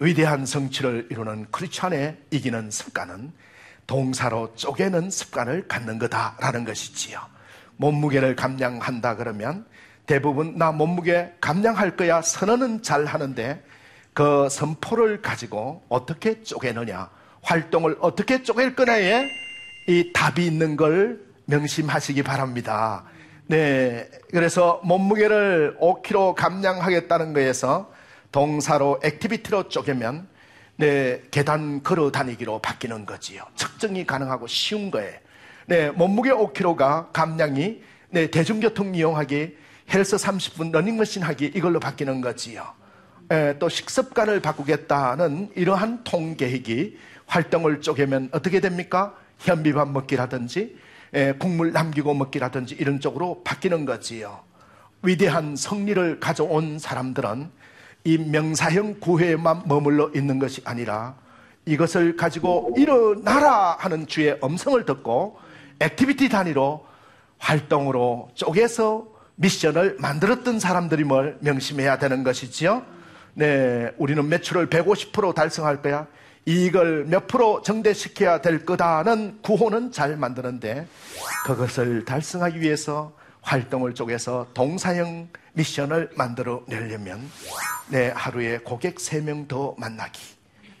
위대한 0.00 0.44
성취를 0.44 1.06
이루는 1.12 1.52
크리스찬의 1.52 2.18
이기는 2.32 2.68
습관은 2.68 3.32
동사로 3.86 4.56
쪼개는 4.56 5.08
습관을 5.08 5.68
갖는 5.68 6.00
거다라는 6.00 6.64
것이지요. 6.64 7.35
몸무게를 7.76 8.36
감량한다 8.36 9.16
그러면 9.16 9.66
대부분 10.06 10.56
나 10.56 10.72
몸무게 10.72 11.32
감량할 11.40 11.96
거야 11.96 12.22
선언은 12.22 12.82
잘 12.82 13.04
하는데 13.04 13.62
그 14.14 14.48
선포를 14.48 15.20
가지고 15.20 15.82
어떻게 15.88 16.42
쪼개느냐 16.42 17.10
활동을 17.42 17.96
어떻게 18.00 18.42
쪼갤 18.42 18.74
거냐에 18.74 19.28
이 19.88 20.12
답이 20.12 20.44
있는 20.44 20.76
걸 20.76 21.20
명심하시기 21.46 22.22
바랍니다. 22.22 23.04
네. 23.46 24.08
그래서 24.30 24.80
몸무게를 24.82 25.76
5kg 25.80 26.34
감량하겠다는 26.34 27.32
거에서 27.32 27.92
동사로 28.32 29.00
activity로 29.04 29.68
쪼개면 29.68 30.28
네, 30.78 31.22
계단 31.30 31.82
걸어 31.82 32.10
다니기로 32.10 32.58
바뀌는 32.58 33.06
거지요. 33.06 33.42
측정이 33.54 34.04
가능하고 34.06 34.46
쉬운 34.46 34.90
거예요. 34.90 35.18
네, 35.68 35.90
몸무게 35.90 36.30
5kg가 36.30 37.12
감량이 37.12 37.82
네, 38.10 38.30
대중교통 38.30 38.94
이용하기, 38.94 39.56
헬스 39.92 40.14
30분 40.16 40.70
러닝머신 40.70 41.24
하기 41.24 41.46
이걸로 41.56 41.80
바뀌는 41.80 42.20
거지요. 42.20 42.64
에, 43.32 43.58
또 43.58 43.68
식습관을 43.68 44.40
바꾸겠다는 44.40 45.50
이러한 45.56 46.04
통계획이 46.04 46.96
활동을 47.26 47.80
쪼개면 47.80 48.28
어떻게 48.30 48.60
됩니까? 48.60 49.16
현미밥 49.38 49.90
먹기라든지 49.90 50.76
에, 51.12 51.32
국물 51.32 51.72
남기고 51.72 52.14
먹기라든지 52.14 52.76
이런 52.78 53.00
쪽으로 53.00 53.42
바뀌는 53.42 53.86
거지요. 53.86 54.44
위대한 55.02 55.56
성리를 55.56 56.20
가져온 56.20 56.78
사람들은 56.78 57.50
이 58.04 58.18
명사형 58.18 59.00
구호에만 59.00 59.64
머물러 59.66 60.12
있는 60.14 60.38
것이 60.38 60.62
아니라 60.64 61.16
이것을 61.64 62.16
가지고 62.16 62.72
일어나라 62.76 63.72
하는 63.80 64.06
주의 64.06 64.38
음성을 64.44 64.84
듣고 64.84 65.44
activity 65.80 66.28
단위로 66.28 66.86
활동으로 67.38 68.30
쪼개서 68.34 69.06
미션을 69.36 69.96
만들었던 69.98 70.58
사람들이 70.58 71.04
뭘 71.04 71.36
명심해야 71.40 71.98
되는 71.98 72.24
것이지요. 72.24 72.82
네, 73.34 73.92
우리는 73.98 74.26
매출을 74.26 74.68
150% 74.70 75.34
달성할 75.34 75.82
거야. 75.82 76.06
이익을 76.46 77.04
몇 77.06 77.26
프로 77.26 77.60
증대시켜야 77.60 78.40
될 78.40 78.64
거다는 78.64 79.40
구호는 79.42 79.92
잘 79.92 80.16
만드는데 80.16 80.86
그것을 81.44 82.04
달성하기 82.04 82.60
위해서 82.60 83.12
활동을 83.42 83.94
쪼개서 83.94 84.48
동사형 84.54 85.28
미션을 85.54 86.10
만들어 86.14 86.62
내려면 86.66 87.28
네, 87.88 88.08
하루에 88.10 88.58
고객 88.58 88.96
3명 88.96 89.48
더 89.48 89.74
만나기. 89.76 90.20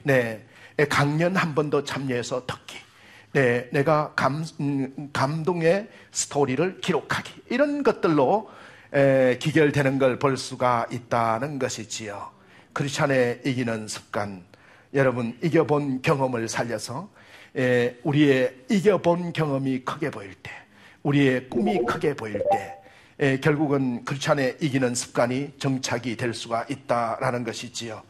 네, 0.04 0.46
강연 0.88 1.36
한 1.36 1.54
번 1.54 1.68
더 1.68 1.82
참여해서 1.84 2.46
듣기. 2.46 2.78
네, 3.36 3.68
내가 3.70 4.14
감, 4.16 4.46
음, 4.60 5.10
감동의 5.12 5.88
스토리를 6.10 6.80
기록하기. 6.80 7.42
이런 7.50 7.82
것들로 7.82 8.48
에, 8.94 9.36
기결되는 9.38 9.98
걸 9.98 10.18
볼 10.18 10.38
수가 10.38 10.86
있다는 10.90 11.58
것이지요. 11.58 12.30
크리스찬의 12.72 13.42
이기는 13.44 13.88
습관. 13.88 14.42
여러분, 14.94 15.36
이겨본 15.42 16.00
경험을 16.00 16.48
살려서 16.48 17.10
에, 17.58 17.96
우리의 18.04 18.54
이겨본 18.70 19.34
경험이 19.34 19.80
크게 19.80 20.10
보일 20.10 20.32
때, 20.36 20.50
우리의 21.02 21.50
꿈이 21.50 21.84
크게 21.84 22.14
보일 22.14 22.42
때, 22.50 22.78
에, 23.20 23.40
결국은 23.40 24.02
크리스찬의 24.06 24.56
이기는 24.62 24.94
습관이 24.94 25.56
정착이 25.58 26.16
될 26.16 26.32
수가 26.32 26.64
있다라는 26.70 27.44
것이지요. 27.44 28.02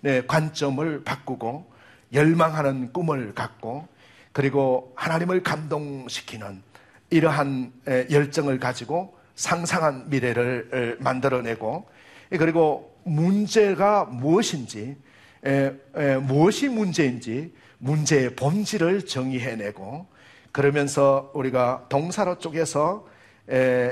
네, 0.00 0.26
관점을 0.26 1.04
바꾸고 1.04 1.70
열망하는 2.12 2.92
꿈을 2.92 3.32
갖고 3.32 3.91
그리고 4.32 4.92
하나님을 4.96 5.42
감동시키는 5.42 6.62
이러한 7.10 7.72
열정을 8.10 8.58
가지고 8.58 9.16
상상한 9.34 10.08
미래를 10.08 10.98
만들어내고 11.00 11.88
그리고 12.30 12.96
문제가 13.04 14.04
무엇인지 14.04 14.96
무엇이 16.22 16.68
문제인지 16.68 17.54
문제의 17.78 18.36
본질을 18.36 19.06
정의해내고 19.06 20.06
그러면서 20.52 21.30
우리가 21.34 21.86
동사로 21.88 22.38
쪽에서 22.38 23.06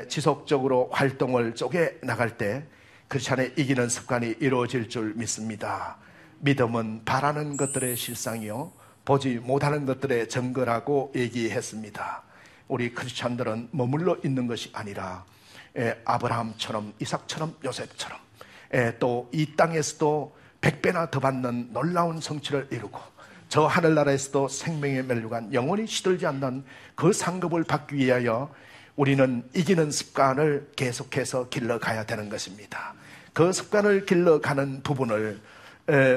지속적으로 0.09 0.89
활동을 0.93 1.55
쪼개 1.55 1.95
나갈 2.03 2.39
때 2.39 2.65
크리스찬의 3.09 3.55
이기는 3.57 3.89
습관이 3.89 4.37
이루어질 4.39 4.89
줄 4.89 5.15
믿습니다. 5.15 5.99
믿음은 6.39 7.05
바라는 7.05 7.57
것들의 7.57 7.97
실상이요 7.97 8.73
보지 9.05 9.41
못하는 9.43 9.87
것들의 9.87 10.29
증거라고 10.29 11.13
얘기했습니다. 11.17 12.23
우리 12.69 12.93
크리스찬들은 12.95 13.69
머물러 13.73 14.17
있는 14.25 14.47
것이 14.47 14.71
아니라 14.73 15.25
아브라함처럼 16.05 16.95
이삭처럼 17.01 17.57
요셉처럼 17.65 18.19
또 18.99 19.29
이 19.33 19.57
땅에서도 19.57 20.37
백배나 20.61 21.11
더 21.11 21.21
받는 21.21 21.73
놀라운 21.73 22.21
성취를 22.21 22.69
이루고 22.71 23.01
저 23.49 23.67
하늘나라에서도 23.67 24.49
생명의 24.49 25.03
멸류관 25.05 25.55
영원히 25.55 25.87
시들지 25.87 26.27
않는 26.27 26.65
그 26.95 27.13
상급을 27.13 27.65
받기 27.65 27.97
위하여 27.97 28.53
우리는 28.95 29.43
이기는 29.55 29.91
습관을 29.91 30.71
계속해서 30.77 31.49
길러가야 31.49 32.05
되는 32.05 32.29
것입니다. 32.29 32.95
그 33.33 33.53
습관을 33.53 34.05
길러가는 34.07 34.83
부분을 34.83 35.41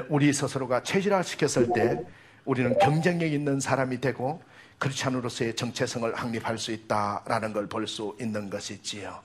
우리 0.10 0.34
스스로가 0.34 0.84
체질화시켰을 0.84 1.70
때 1.74 2.04
우리는 2.46 2.78
경쟁력 2.80 3.32
있는 3.32 3.60
사람이 3.60 4.02
되고 4.02 4.42
크리스찬으로서의 4.80 5.56
정체성을 5.56 6.14
확립할 6.16 6.58
수 6.58 6.72
있다라는 6.72 7.54
걸 7.54 7.68
볼 7.68 7.88
수 7.88 8.16
있는 8.20 8.50
것이지요. 8.50 9.20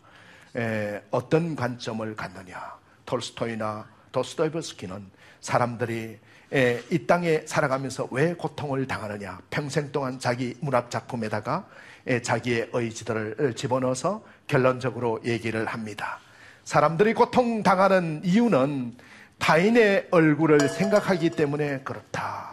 에, 0.57 1.03
어떤 1.11 1.57
관점을 1.57 2.15
갖느냐. 2.15 2.79
톨스토이나 3.07 3.87
도스토이브스키는 4.13 5.11
사람들이 5.41 6.19
에, 6.53 6.83
이 6.91 7.07
땅에 7.07 7.43
살아가면서 7.45 8.09
왜 8.11 8.35
고통을 8.35 8.87
당하느냐. 8.87 9.41
평생 9.51 9.91
동안 9.93 10.19
자기 10.19 10.55
문학 10.61 10.91
작품에다가 10.91 11.67
에, 12.07 12.23
자기의 12.23 12.71
의지들을 12.73 13.55
집어넣어서 13.55 14.23
결론적으로 14.47 15.21
얘기를 15.25 15.67
합니다. 15.67 16.21
사람들이 16.65 17.15
고통당하는 17.15 18.21
이유는 18.25 18.97
타인의 19.39 20.09
얼굴을 20.11 20.69
생각하기 20.69 21.31
때문에 21.31 21.81
그렇다. 21.81 22.48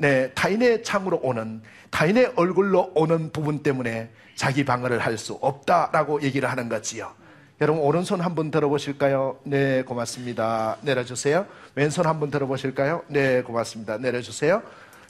네, 0.00 0.30
타인의 0.32 0.82
창으로 0.82 1.20
오는 1.22 1.60
타인의 1.90 2.32
얼굴로 2.36 2.92
오는 2.94 3.30
부분 3.32 3.62
때문에 3.62 4.08
자기 4.34 4.64
방어를 4.64 4.98
할 4.98 5.18
수 5.18 5.34
없다라고 5.42 6.22
얘기를 6.22 6.48
하는 6.50 6.70
거지요. 6.70 7.12
여러분 7.60 7.82
오른손 7.82 8.22
한번 8.22 8.50
들어보실까요? 8.50 9.40
네, 9.44 9.82
고맙습니다. 9.82 10.78
내려주세요. 10.80 11.44
왼손 11.74 12.06
한번 12.06 12.30
들어보실까요? 12.30 13.02
네, 13.08 13.42
고맙습니다. 13.42 13.98
내려주세요. 13.98 14.62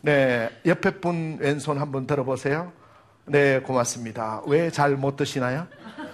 네, 0.02 0.50
옆에 0.66 0.98
분 0.98 1.38
왼손 1.40 1.78
한번 1.78 2.08
들어보세요. 2.08 2.72
네, 3.26 3.60
고맙습니다. 3.60 4.42
왜 4.48 4.70
잘 4.70 4.96
못 4.96 5.14
드시나요? 5.16 5.68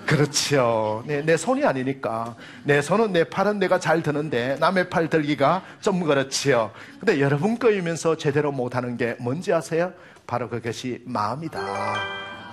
그렇죠. 0.07 1.03
네, 1.07 1.23
내 1.23 1.37
손이 1.37 1.65
아니니까. 1.65 2.37
내 2.65 2.81
손은 2.81 3.13
내 3.13 3.25
팔은 3.25 3.59
내가 3.59 3.81
잘 3.81 4.03
드는데 4.03 4.57
남의 4.61 4.89
팔 4.89 5.09
들기가 5.11 5.65
좀 5.81 6.03
그렇지요. 6.05 6.71
근데 7.01 7.21
여러분 7.21 7.59
거이면서 7.59 8.17
제대로 8.17 8.53
못하는 8.53 8.97
게 8.97 9.17
뭔지 9.19 9.53
아세요? 9.53 9.93
바로 10.27 10.49
그것이 10.49 11.03
마음이다. 11.05 11.97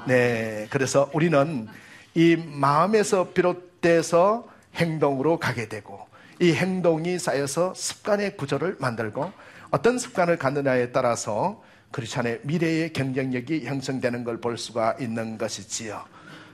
네. 0.07 0.67
그래서 0.71 1.09
우리는 1.13 1.67
이 2.15 2.35
마음에서 2.35 3.29
비롯돼서 3.33 4.47
행동으로 4.75 5.37
가게 5.39 5.69
되고 5.69 6.07
이 6.39 6.53
행동이 6.53 7.19
쌓여서 7.19 7.73
습관의 7.75 8.35
구조를 8.37 8.77
만들고 8.79 9.31
어떤 9.69 9.97
습관을 9.99 10.37
갖느냐에 10.37 10.91
따라서 10.91 11.61
크리스찬의 11.91 12.39
미래의 12.43 12.93
경쟁력이 12.93 13.65
형성되는 13.65 14.23
걸 14.23 14.41
볼 14.41 14.57
수가 14.57 14.95
있는 14.99 15.37
것이지요. 15.37 16.03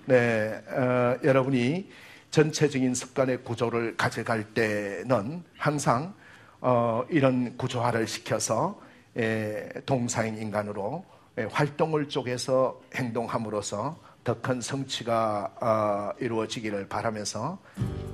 네, 0.10 0.60
어, 0.70 1.20
여러분이 1.24 1.88
전체적인 2.32 2.96
습관의 2.96 3.44
구조를 3.44 3.96
가져갈 3.96 4.44
때는 4.56 5.44
항상 5.56 6.16
어, 6.62 7.04
이런 7.10 7.56
구조화를 7.58 8.08
시켜서 8.08 8.82
에, 9.16 9.70
동사인 9.86 10.36
인간으로 10.36 11.06
에, 11.38 11.44
활동을 11.44 12.10
쪼개서 12.10 12.82
행동함으로써 12.96 14.00
더 14.24 14.34
큰 14.42 14.62
성취가 14.62 15.54
어, 15.62 16.18
이루어지기를 16.20 16.88
바라면서 16.88 17.60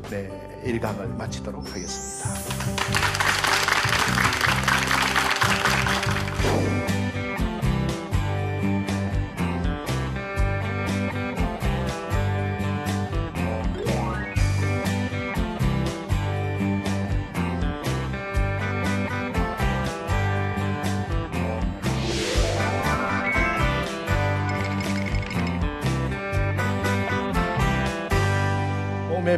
네, 0.09 0.29
일강을 0.65 1.07
마치도록 1.07 1.65
하겠습니다. 1.65 3.24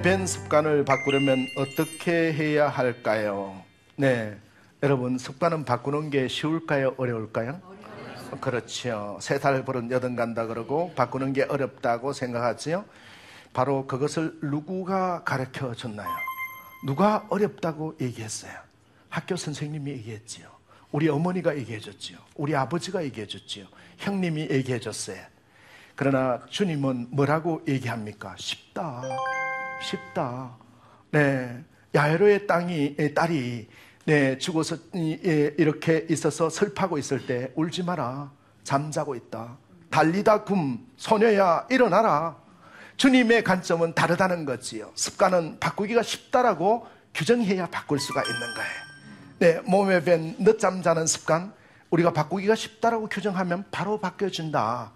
밴 0.03 0.25
습관을 0.27 0.85
바꾸려면 0.85 1.47
어떻게 1.57 2.31
해야 2.33 2.69
할까요? 2.69 3.61
네. 3.95 4.37
여러분, 4.83 5.17
습관은 5.17 5.65
바꾸는 5.65 6.09
게 6.11 6.27
쉬울까요? 6.27 6.95
어려울까요? 6.97 7.59
그렇죠. 8.41 9.17
세 9.21 9.39
달 9.39 9.63
버릇 9.65 9.89
여든 9.89 10.15
간다 10.15 10.45
그러고 10.45 10.93
바꾸는 10.95 11.33
게 11.33 11.43
어렵다고 11.43 12.13
생각하지요? 12.13 12.85
바로 13.53 13.87
그것을 13.87 14.37
누구가 14.41 15.23
가르쳐 15.23 15.73
줬나요? 15.73 16.09
누가 16.85 17.25
어렵다고 17.29 17.95
얘기했어요? 17.99 18.51
학교 19.09 19.35
선생님이 19.35 19.91
얘기했지요. 19.91 20.47
우리 20.91 21.09
어머니가 21.09 21.57
얘기해 21.57 21.79
줬지요. 21.79 22.17
우리 22.35 22.55
아버지가 22.55 23.03
얘기해 23.03 23.25
줬지요. 23.27 23.65
형님이 23.97 24.49
얘기해 24.51 24.79
줬어요. 24.79 25.19
그러나 25.95 26.39
주님은 26.49 27.07
뭐라고 27.09 27.63
얘기합니까? 27.67 28.35
쉽다. 28.37 29.01
쉽다. 29.81 30.57
네. 31.11 31.63
야외로의 31.95 32.47
땅이, 32.47 32.95
딸이, 33.15 33.67
네, 34.05 34.37
죽어서 34.37 34.77
이렇게 34.93 36.05
있어서 36.09 36.49
슬퍼하고 36.49 36.97
있을 36.97 37.25
때 37.25 37.51
울지 37.55 37.83
마라. 37.83 38.31
잠자고 38.63 39.15
있다. 39.15 39.57
달리다 39.89 40.43
굼, 40.43 40.79
소녀야, 40.97 41.65
일어나라. 41.69 42.37
주님의 42.97 43.43
관점은 43.43 43.93
다르다는 43.93 44.45
거지요. 44.45 44.91
습관은 44.95 45.59
바꾸기가 45.59 46.03
쉽다라고 46.03 46.87
규정해야 47.13 47.67
바꿀 47.67 47.99
수가 47.99 48.21
있는 48.23 48.39
거예요. 48.39 48.87
네, 49.39 49.61
몸에 49.69 50.03
밴 50.03 50.35
늦잠 50.39 50.81
자는 50.81 51.07
습관, 51.07 51.53
우리가 51.89 52.11
바꾸기가 52.11 52.55
쉽다라고 52.55 53.07
규정하면 53.07 53.65
바로 53.71 53.99
바뀌어진다. 53.99 54.91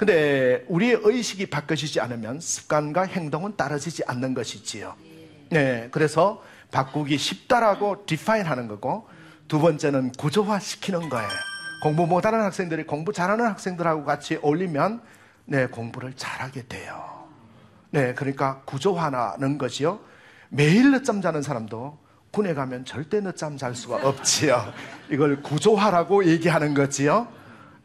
근데 0.00 0.64
우리의 0.68 0.98
의식이 1.02 1.50
바뀌어지지 1.50 2.00
않으면 2.00 2.40
습관과 2.40 3.02
행동은 3.02 3.58
따라지지 3.58 4.02
않는 4.06 4.32
것이지요. 4.32 4.94
네, 5.50 5.88
그래서 5.90 6.42
바꾸기 6.70 7.18
쉽다라고 7.18 8.06
디파인 8.06 8.46
하는 8.46 8.66
거고 8.66 9.06
두 9.46 9.58
번째는 9.58 10.12
구조화 10.12 10.58
시키는 10.58 11.10
거예요. 11.10 11.28
공부 11.82 12.06
못하는 12.06 12.40
학생들이 12.40 12.84
공부 12.84 13.12
잘하는 13.12 13.44
학생들하고 13.44 14.06
같이 14.06 14.38
어울리면 14.40 15.02
네, 15.44 15.66
공부를 15.66 16.14
잘하게 16.16 16.66
돼요. 16.66 17.28
네, 17.90 18.14
그러니까 18.14 18.62
구조화하는 18.64 19.58
것이요. 19.58 20.00
매일 20.48 20.92
늦잠 20.92 21.20
자는 21.20 21.42
사람도 21.42 21.98
군에 22.30 22.54
가면 22.54 22.86
절대 22.86 23.20
늦잠 23.20 23.58
잘 23.58 23.74
수가 23.74 23.96
없지요. 23.96 24.72
이걸 25.10 25.42
구조화라고 25.42 26.24
얘기하는 26.24 26.72
거지요. 26.72 27.28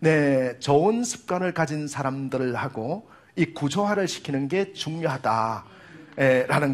네, 0.05 0.59
좋은 0.59 1.03
습관을 1.03 1.55
가진 1.55 1.87
사람들하고 1.87 3.09
이 3.37 3.45
구조화를 3.55 4.07
시키는 4.07 4.47
게 4.49 4.71
중요하다라는 4.71 5.65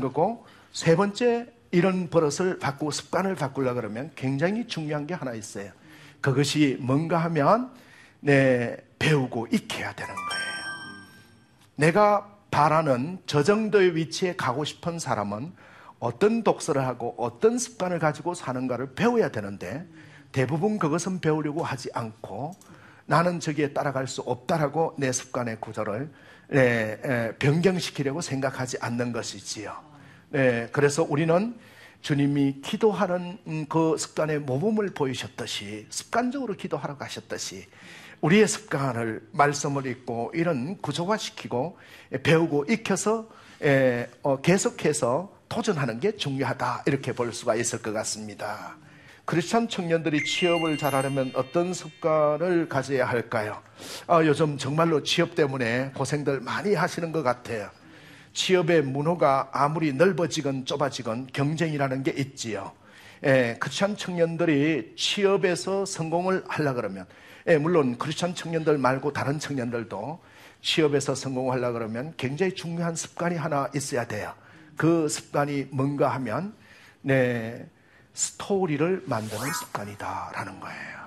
거고 0.02 0.46
세 0.74 0.98
번째 0.98 1.48
이런 1.72 2.10
버릇을 2.10 2.60
바꾸고 2.60 2.92
습관을 2.92 3.36
바꾸려 3.36 3.74
그러면 3.74 4.12
굉장히 4.18 4.68
중요한 4.68 5.08
게 5.08 5.14
하나 5.14 5.32
있어요. 5.32 5.72
그것이 6.20 6.76
뭔가 6.82 7.20
하면 7.20 7.72
네, 8.20 8.76
배우고 9.00 9.48
익혀야 9.50 9.94
되는 9.94 10.14
거예요. 10.14 10.44
내가 11.78 12.36
바라는 12.52 13.20
저 13.28 13.44
정도의 13.44 13.96
위치에 13.96 14.36
가고 14.36 14.66
싶은 14.66 15.00
사람은 15.00 15.54
어떤 16.00 16.44
독서를 16.44 16.86
하고 16.86 17.16
어떤 17.18 17.58
습관을 17.58 17.98
가지고 18.00 18.34
사는가를 18.34 18.94
배워야 18.94 19.30
되는데 19.30 19.88
대부분 20.34 20.78
그것은 20.78 21.22
배우려고 21.22 21.64
하지 21.64 21.90
않고 21.94 22.56
나는 23.06 23.40
저기에 23.40 23.74
따라갈 23.74 24.08
수 24.08 24.22
없다라고 24.22 24.96
내 24.98 25.12
습관의 25.12 25.58
구조를 25.60 26.12
네, 26.50 27.34
변경시키려고 27.40 28.22
생각하지 28.22 28.78
않는 28.82 29.14
것이지요. 29.14 29.74
네, 30.30 30.70
그래서 30.72 31.04
우리는 31.04 31.56
주님이 32.02 32.62
기도하는 32.62 33.38
그 33.70 33.96
습관의 33.98 34.40
모범을 34.40 34.90
보이셨듯이 34.94 35.86
습관적으로 35.90 36.56
기도하라고 36.56 37.04
하셨듯이 37.04 37.66
우리의 38.22 38.48
습관을 38.48 39.28
말씀을 39.32 39.86
읽고 39.86 40.32
이런 40.34 40.80
구조화시키고 40.82 41.78
배우고 42.24 42.66
익혀서 42.70 43.30
어, 44.24 44.42
계속해서 44.42 45.42
도전하는 45.48 46.00
게 46.00 46.16
중요하다 46.16 46.84
이렇게 46.88 47.14
볼 47.14 47.34
수가 47.34 47.56
있을 47.56 47.82
것 47.82 47.94
같습니다. 47.94 48.78
크리스천 49.32 49.70
청년들이 49.70 50.26
취업을 50.26 50.78
잘하려면 50.78 51.32
어떤 51.36 51.74
습관을 51.74 52.68
가져야 52.68 53.06
할까요? 53.06 53.64
아, 54.06 54.22
요즘 54.26 54.58
정말로 54.58 55.04
취업 55.04 55.36
때문에 55.36 55.92
고생들 55.96 56.42
많이 56.42 56.74
하시는 56.74 57.14
것 57.14 57.24
같아요. 57.24 57.70
취업의 58.34 58.82
문호가 58.82 59.50
아무리 59.54 59.94
넓어지건 59.94 60.66
좁아지건 60.66 61.28
경쟁이라는 61.32 62.04
게 62.04 62.12
있지요. 62.12 62.74
예, 63.24 63.56
크리스천 63.58 63.96
청년들이 63.96 64.96
취업에서 64.98 65.86
성공을 65.86 66.44
하려 66.50 66.74
그러면 66.74 67.06
예, 67.48 67.58
물론 67.58 67.98
크리스천 67.98 68.36
청년들 68.36 68.80
말고 68.80 69.14
다른 69.14 69.40
청년들도 69.40 70.20
취업에서 70.62 71.16
성공하려 71.16 71.72
그러면 71.72 72.14
굉장히 72.18 72.54
중요한 72.54 72.98
습관이 72.98 73.38
하나 73.38 73.70
있어야 73.74 74.06
돼요. 74.06 74.34
그 74.76 75.08
습관이 75.08 75.68
뭔가 75.72 76.10
하면 76.10 76.54
네, 77.02 77.66
스토리를 78.22 79.04
만드는 79.08 79.52
습관이다라는 79.52 80.60
거예요. 80.60 81.02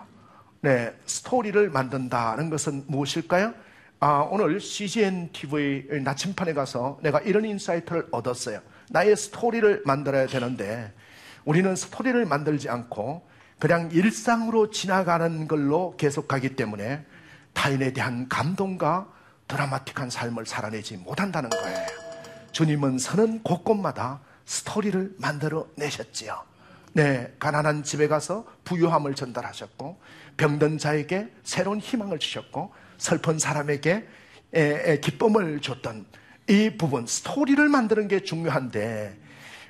네, 0.62 0.92
스토리를 1.06 1.70
만든다는 1.70 2.50
것은 2.50 2.84
무엇일까요? 2.88 3.54
아, 4.00 4.26
오늘 4.30 4.58
CGN 4.58 5.30
TV 5.32 6.00
나침판에 6.02 6.54
가서 6.54 6.98
내가 7.02 7.20
이런 7.20 7.44
insight를 7.44 8.08
얻었어요. 8.10 8.60
나의 8.90 9.16
스토리를 9.16 9.82
만들어야 9.86 10.26
되는데 10.26 10.92
우리는 11.44 11.76
스토리를 11.76 12.24
만들지 12.26 12.68
않고 12.68 13.26
그냥 13.60 13.90
일상으로 13.92 14.70
지나가는 14.70 15.46
걸로 15.46 15.94
계속 15.96 16.26
가기 16.26 16.56
때문에 16.56 17.04
타인에 17.52 17.92
대한 17.92 18.28
감동과 18.28 19.06
드라마틱한 19.46 20.10
삶을 20.10 20.46
살아내지 20.46 20.96
못한다는 20.96 21.50
거예요. 21.50 21.86
주님은 22.50 22.98
서는 22.98 23.42
곳곳마다 23.44 24.20
스토리를 24.46 25.14
만들어 25.18 25.68
내셨지요. 25.76 26.53
네, 26.96 27.34
가난한 27.40 27.82
집에 27.82 28.06
가서 28.06 28.46
부유함을 28.62 29.14
전달하셨고 29.16 30.00
병든 30.36 30.78
자에게 30.78 31.28
새로운 31.42 31.80
희망을 31.80 32.20
주셨고 32.20 32.72
슬픈 32.98 33.40
사람에게 33.40 34.06
기쁨을 35.00 35.60
줬던 35.60 36.06
이 36.48 36.70
부분, 36.78 37.04
스토리를 37.04 37.68
만드는 37.68 38.06
게 38.06 38.20
중요한데 38.20 39.18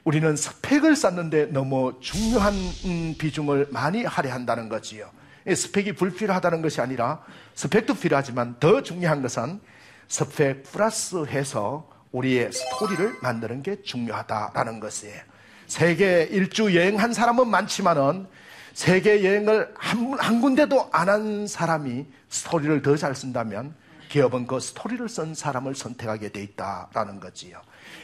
우리는 0.04 0.36
스펙을 0.36 0.96
쌓는데 0.96 1.46
너무 1.46 1.94
중요한 2.00 2.52
음, 2.84 3.14
비중을 3.18 3.68
많이 3.70 4.04
할애한다는 4.04 4.68
거지요. 4.68 5.10
스펙이 5.48 5.94
불필요하다는 5.94 6.60
것이 6.60 6.82
아니라 6.82 7.24
스펙도 7.54 7.94
필요하지만 7.94 8.56
더 8.60 8.82
중요한 8.82 9.22
것은 9.22 9.60
스펙 10.08 10.64
플러스 10.64 11.24
해서 11.24 11.88
우리의 12.12 12.52
스토리를 12.52 13.16
만드는 13.22 13.62
게 13.62 13.80
중요하다라는 13.80 14.80
것이에요. 14.80 15.33
세계 15.74 16.22
일주 16.30 16.72
여행한 16.76 17.12
사람은 17.12 17.48
많지만은 17.48 18.28
세계 18.74 19.24
여행을 19.24 19.74
한, 19.76 20.12
한 20.20 20.40
군데도 20.40 20.88
안 20.92 21.08
한 21.08 21.48
사람이 21.48 22.06
스토리를 22.28 22.80
더 22.82 22.96
잘 22.96 23.12
쓴다면 23.16 23.74
기업은 24.08 24.46
그 24.46 24.60
스토리를 24.60 25.08
쓴 25.08 25.34
사람을 25.34 25.74
선택하게 25.74 26.28
돼 26.28 26.44
있다라는 26.44 27.18
거지요. 27.18 27.60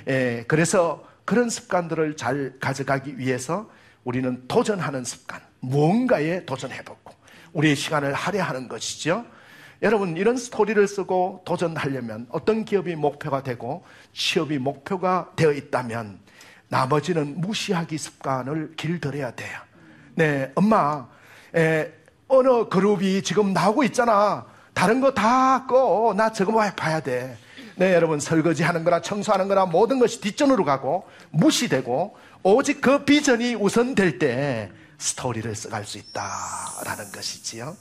예, 0.08 0.44
그래서 0.48 1.04
그런 1.24 1.48
습관들을 1.48 2.16
잘 2.16 2.54
가져가기 2.58 3.18
위해서 3.18 3.70
우리는 4.02 4.48
도전하는 4.48 5.04
습관, 5.04 5.40
무언가에 5.60 6.44
도전해보고 6.46 7.14
우리의 7.52 7.76
시간을 7.76 8.14
할애하는 8.14 8.66
것이죠. 8.66 9.24
여러분, 9.82 10.16
이런 10.16 10.36
스토리를 10.36 10.88
쓰고 10.88 11.42
도전하려면 11.46 12.26
어떤 12.30 12.64
기업이 12.64 12.96
목표가 12.96 13.44
되고 13.44 13.84
취업이 14.12 14.58
목표가 14.58 15.30
되어 15.36 15.52
있다면 15.52 16.18
나머지는 16.70 17.40
무시하기 17.40 17.98
습관을 17.98 18.74
길들여야 18.76 19.32
돼요. 19.32 19.58
네, 20.14 20.52
엄마, 20.54 21.08
에, 21.54 21.92
어느 22.28 22.68
그룹이 22.68 23.22
지금 23.22 23.52
나오고 23.52 23.82
있잖아. 23.84 24.46
다른 24.72 25.00
거 25.00 25.12
다 25.12 25.66
꺼. 25.66 26.14
나 26.16 26.32
저거 26.32 26.52
봐야 26.76 27.00
돼. 27.00 27.36
네, 27.76 27.92
여러분, 27.94 28.20
설거지 28.20 28.62
하는 28.62 28.84
거나 28.84 29.00
청소하는 29.02 29.48
거나 29.48 29.66
모든 29.66 29.98
것이 29.98 30.20
뒷전으로 30.20 30.64
가고 30.64 31.08
무시되고 31.30 32.16
오직 32.44 32.80
그 32.80 33.04
비전이 33.04 33.56
우선될 33.56 34.18
때 34.20 34.70
스토리를 34.98 35.52
써갈 35.54 35.84
수 35.84 35.98
있다라는 35.98 37.10
것이지요. 37.12 37.76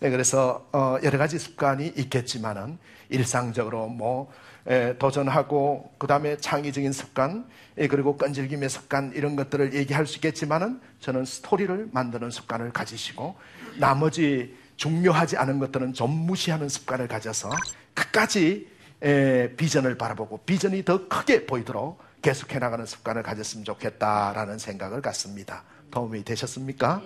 네, 0.00 0.10
그래서 0.10 0.66
어, 0.72 0.96
여러 1.04 1.16
가지 1.16 1.38
습관이 1.38 1.92
있겠지만은 1.96 2.78
일상적으로 3.08 3.86
뭐 3.86 4.32
에, 4.32 4.51
도전하고 4.98 5.92
그 5.98 6.06
다음에 6.06 6.36
창의적인 6.36 6.92
습관 6.92 7.46
예, 7.78 7.88
그리고 7.88 8.16
끈질김의 8.16 8.68
습관 8.68 9.12
이런 9.14 9.34
것들을 9.34 9.74
얘기할 9.74 10.06
수 10.06 10.16
있겠지만은 10.16 10.80
저는 11.00 11.24
스토리를 11.24 11.88
만드는 11.92 12.30
습관을 12.30 12.72
가지시고 12.72 13.34
나머지 13.78 14.56
중요하지 14.76 15.36
않은 15.36 15.58
것들은 15.58 15.94
좀 15.94 16.10
무시하는 16.10 16.68
습관을 16.68 17.08
가져서 17.08 17.50
끝까지 17.94 18.70
에, 19.02 19.50
비전을 19.56 19.96
바라보고 19.98 20.38
비전이 20.38 20.84
더 20.84 21.08
크게 21.08 21.46
보이도록 21.46 22.00
계속해 22.20 22.58
나가는 22.58 22.86
습관을 22.86 23.22
가졌으면 23.22 23.64
좋겠다라는 23.64 24.58
생각을 24.58 25.02
갖습니다. 25.02 25.64
도움이 25.90 26.24
되셨습니까? 26.24 27.02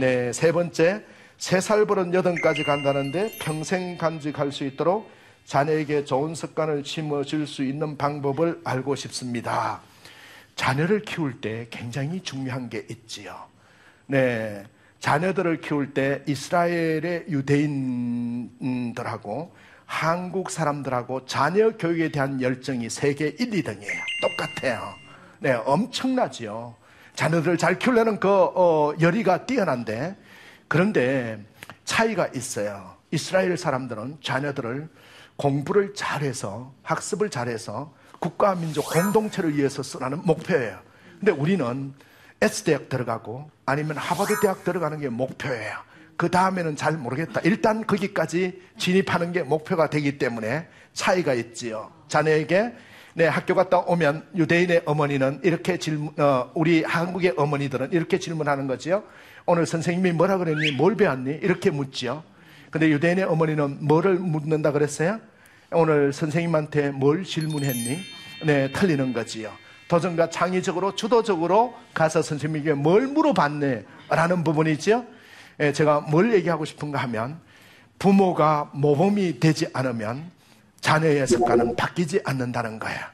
네, 0.00 0.32
세 0.32 0.50
번째 0.52 1.04
세 1.38 1.60
살 1.60 1.86
버릇 1.86 2.12
여든까지 2.12 2.64
간다는데 2.64 3.36
평생 3.38 3.98
간직할 3.98 4.52
수 4.52 4.64
있도록 4.64 5.10
자녀에게 5.46 6.04
좋은 6.04 6.34
습관을 6.34 6.84
심어줄 6.84 7.46
수 7.46 7.62
있는 7.62 7.96
방법을 7.96 8.60
알고 8.64 8.96
싶습니다. 8.96 9.80
자녀를 10.56 11.02
키울 11.02 11.40
때 11.40 11.68
굉장히 11.70 12.20
중요한 12.20 12.68
게 12.68 12.84
있지요. 12.90 13.36
네. 14.06 14.64
자녀들을 14.98 15.60
키울 15.60 15.94
때 15.94 16.22
이스라엘의 16.26 17.26
유대인들하고 17.28 18.74
한국 19.84 20.50
사람들하고 20.50 21.26
자녀 21.26 21.70
교육에 21.76 22.10
대한 22.10 22.42
열정이 22.42 22.90
세계 22.90 23.26
1, 23.28 23.36
2등이에요. 23.36 24.00
똑같아요. 24.20 24.94
네, 25.38 25.52
엄청나지요. 25.52 26.74
자녀들을 27.14 27.56
잘 27.56 27.78
키우려는 27.78 28.18
그 28.18 28.28
어, 28.28 28.92
열의가 29.00 29.46
뛰어난데 29.46 30.16
그런데 30.66 31.38
차이가 31.84 32.26
있어요. 32.34 32.96
이스라엘 33.12 33.56
사람들은 33.56 34.18
자녀들을 34.22 34.88
공부를 35.36 35.94
잘해서 35.94 36.72
학습을 36.82 37.30
잘해서 37.30 37.94
국가 38.18 38.54
민족 38.54 38.86
공동체를 38.90 39.56
위해서 39.56 39.82
쓰라는 39.82 40.22
목표예요. 40.24 40.78
근데 41.18 41.32
우리는 41.32 41.94
S대학 42.40 42.88
들어가고 42.88 43.50
아니면 43.64 43.96
하버드 43.96 44.40
대학 44.40 44.64
들어가는 44.64 45.00
게 45.00 45.08
목표예요. 45.08 45.86
그 46.16 46.30
다음에는 46.30 46.76
잘 46.76 46.96
모르겠다. 46.96 47.40
일단 47.44 47.86
거기까지 47.86 48.62
진입하는 48.78 49.32
게 49.32 49.42
목표가 49.42 49.90
되기 49.90 50.18
때문에 50.18 50.68
차이가 50.92 51.34
있지요. 51.34 51.92
자녀에게 52.08 52.74
네, 53.14 53.26
학교 53.26 53.54
갔다 53.54 53.78
오면 53.78 54.28
유대인의 54.36 54.82
어머니는 54.84 55.40
이렇게 55.42 55.78
질문, 55.78 56.12
어, 56.18 56.50
우리 56.54 56.82
한국의 56.82 57.34
어머니들은 57.36 57.92
이렇게 57.92 58.18
질문하는 58.18 58.66
거지요. 58.66 59.04
오늘 59.46 59.64
선생님이 59.64 60.12
뭐라 60.12 60.36
그랬니? 60.36 60.72
뭘 60.72 60.96
배웠니? 60.96 61.38
이렇게 61.42 61.70
묻지요. 61.70 62.22
근데 62.76 62.90
유대인의 62.90 63.24
어머니는 63.24 63.78
뭐를 63.86 64.16
묻는다 64.16 64.70
그랬어요? 64.70 65.18
오늘 65.72 66.12
선생님한테 66.12 66.90
뭘 66.90 67.24
질문했니? 67.24 68.00
네, 68.44 68.70
틀리는 68.70 69.14
거지요. 69.14 69.50
도전과 69.88 70.28
창의적으로 70.28 70.94
주도적으로 70.94 71.74
가서 71.94 72.20
선생님에게 72.20 72.74
뭘 72.74 73.06
물어봤네? 73.06 73.82
라는 74.10 74.44
부분이지요. 74.44 75.06
예, 75.60 75.72
제가 75.72 76.00
뭘 76.00 76.34
얘기하고 76.34 76.66
싶은가 76.66 76.98
하면 77.04 77.40
부모가 77.98 78.70
모범이 78.74 79.40
되지 79.40 79.68
않으면 79.72 80.30
자녀의 80.82 81.26
습관은 81.28 81.76
바뀌지 81.76 82.20
않는다는 82.26 82.78
거야. 82.78 83.10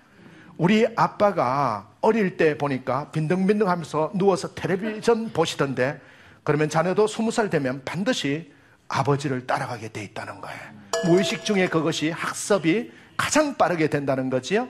우리 0.56 0.88
아빠가 0.96 1.88
어릴 2.00 2.36
때 2.36 2.58
보니까 2.58 3.12
빈둥빈둥 3.12 3.68
하면서 3.68 4.10
누워서 4.16 4.56
텔레비전 4.56 5.30
보시던데 5.32 6.00
그러면 6.42 6.68
자녀도 6.68 7.06
스무 7.06 7.30
살 7.30 7.48
되면 7.48 7.80
반드시 7.84 8.50
아버지를 8.92 9.46
따라가게 9.46 9.88
돼 9.88 10.04
있다는 10.04 10.40
거예요. 10.40 10.58
무의식 11.06 11.44
중에 11.44 11.68
그것이 11.68 12.10
학습이 12.10 12.92
가장 13.16 13.56
빠르게 13.56 13.88
된다는 13.88 14.30
거지요. 14.30 14.68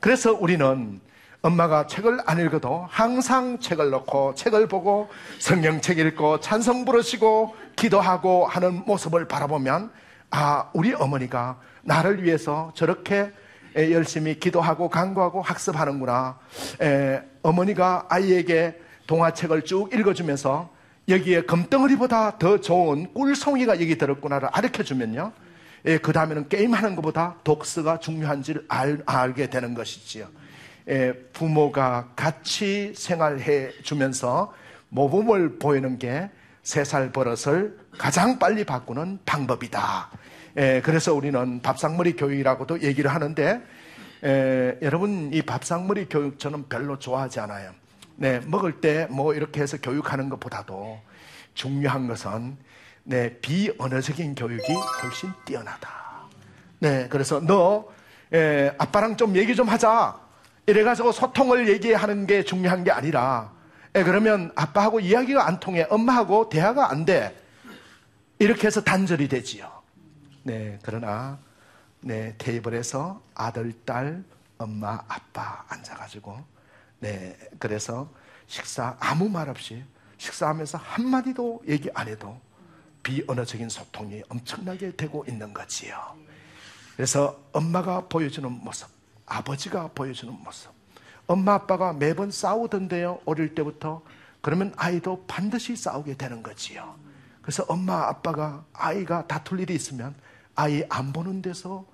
그래서 0.00 0.32
우리는 0.32 1.00
엄마가 1.42 1.86
책을 1.86 2.20
안 2.24 2.40
읽어도 2.40 2.86
항상 2.88 3.58
책을 3.58 3.90
놓고 3.90 4.34
책을 4.34 4.66
보고 4.68 5.08
성경책 5.40 5.98
읽고 5.98 6.40
찬성 6.40 6.84
부르시고 6.84 7.54
기도하고 7.76 8.46
하는 8.46 8.84
모습을 8.86 9.28
바라보면 9.28 9.90
아, 10.30 10.70
우리 10.72 10.94
어머니가 10.94 11.60
나를 11.82 12.22
위해서 12.22 12.72
저렇게 12.74 13.30
열심히 13.76 14.38
기도하고 14.38 14.88
간구하고 14.88 15.42
학습하는구나. 15.42 16.38
에, 16.80 17.22
어머니가 17.42 18.06
아이에게 18.08 18.80
동화책을 19.06 19.64
쭉 19.64 19.92
읽어주면서 19.92 20.73
여기에 21.08 21.42
금덩어리보다 21.42 22.38
더 22.38 22.60
좋은 22.60 23.12
꿀송이가 23.12 23.80
여기 23.80 23.98
들었구나를 23.98 24.50
가르쳐주면요. 24.50 25.32
예, 25.86 25.98
그 25.98 26.12
다음에는 26.12 26.48
게임하는 26.48 26.96
것보다 26.96 27.36
독서가 27.44 27.98
중요한지를 27.98 28.64
알, 28.68 29.02
알게 29.04 29.50
되는 29.50 29.74
것이지요. 29.74 30.28
예, 30.88 31.12
부모가 31.32 32.08
같이 32.16 32.92
생활해 32.96 33.70
주면서 33.82 34.52
모범을 34.88 35.58
보이는 35.58 35.98
게 35.98 36.30
세 36.64 36.82
살 36.82 37.12
버릇을 37.12 37.76
가장 37.98 38.38
빨리 38.38 38.64
바꾸는 38.64 39.18
방법이다. 39.26 40.08
예, 40.56 40.80
그래서 40.82 41.12
우리는 41.12 41.60
밥상머리 41.60 42.16
교육이라고도 42.16 42.80
얘기를 42.80 43.12
하는데 43.12 43.60
에, 44.24 44.78
여러분 44.80 45.30
이 45.34 45.42
밥상머리 45.42 46.06
교육 46.08 46.38
저는 46.38 46.68
별로 46.70 46.98
좋아하지 46.98 47.40
않아요. 47.40 47.72
네, 48.16 48.40
먹을 48.40 48.80
때 48.80 49.06
뭐 49.10 49.34
이렇게 49.34 49.60
해서 49.60 49.76
교육하는 49.82 50.28
것보다도 50.28 51.00
중요한 51.54 52.06
것은 52.06 52.56
네, 53.04 53.38
비언어적인 53.40 54.34
교육이 54.34 54.72
훨씬 55.02 55.30
뛰어나다. 55.44 55.90
네, 56.78 57.08
그래서 57.08 57.40
너 57.40 57.88
에, 58.32 58.72
아빠랑 58.78 59.16
좀 59.16 59.36
얘기 59.36 59.54
좀 59.54 59.68
하자. 59.68 60.18
이래가지고 60.66 61.12
소통을 61.12 61.68
얘기하는 61.68 62.26
게 62.26 62.42
중요한 62.42 62.84
게 62.84 62.90
아니라 62.90 63.52
에, 63.94 64.02
그러면 64.02 64.50
아빠하고 64.54 65.00
이야기가 65.00 65.46
안 65.46 65.60
통해 65.60 65.86
엄마하고 65.90 66.48
대화가 66.48 66.90
안 66.90 67.04
돼. 67.04 67.36
이렇게 68.38 68.66
해서 68.66 68.80
단절이 68.82 69.28
되지요. 69.28 69.70
네, 70.42 70.78
그러나 70.82 71.38
네, 72.00 72.34
테이블에서 72.38 73.22
아들, 73.34 73.72
딸, 73.84 74.24
엄마, 74.58 75.00
아빠 75.08 75.64
앉아가지고 75.68 76.53
네, 77.04 77.36
그래서 77.58 78.08
식사 78.46 78.96
아무 78.98 79.28
말 79.28 79.50
없이 79.50 79.84
식사하면서 80.16 80.78
한마디도 80.78 81.64
얘기 81.68 81.90
안 81.92 82.08
해도 82.08 82.40
비언어적인 83.02 83.68
소통이 83.68 84.22
엄청나게 84.30 84.96
되고 84.96 85.22
있는 85.28 85.52
거지요. 85.52 85.98
그래서 86.96 87.38
엄마가 87.52 88.08
보여주는 88.08 88.50
모습, 88.50 88.88
아버지가 89.26 89.90
보여주는 89.94 90.32
모습, 90.32 90.70
엄마 91.26 91.52
아빠가 91.52 91.92
매번 91.92 92.30
싸우던데요, 92.30 93.20
어릴 93.26 93.54
때부터. 93.54 94.00
그러면 94.40 94.72
아이도 94.76 95.26
반드시 95.26 95.76
싸우게 95.76 96.16
되는 96.16 96.42
거지요. 96.42 96.96
그래서 97.42 97.66
엄마 97.68 98.08
아빠가 98.08 98.64
아이가 98.72 99.26
다툴 99.26 99.60
일이 99.60 99.74
있으면 99.74 100.14
아이 100.54 100.82
안 100.88 101.12
보는 101.12 101.42
데서 101.42 101.84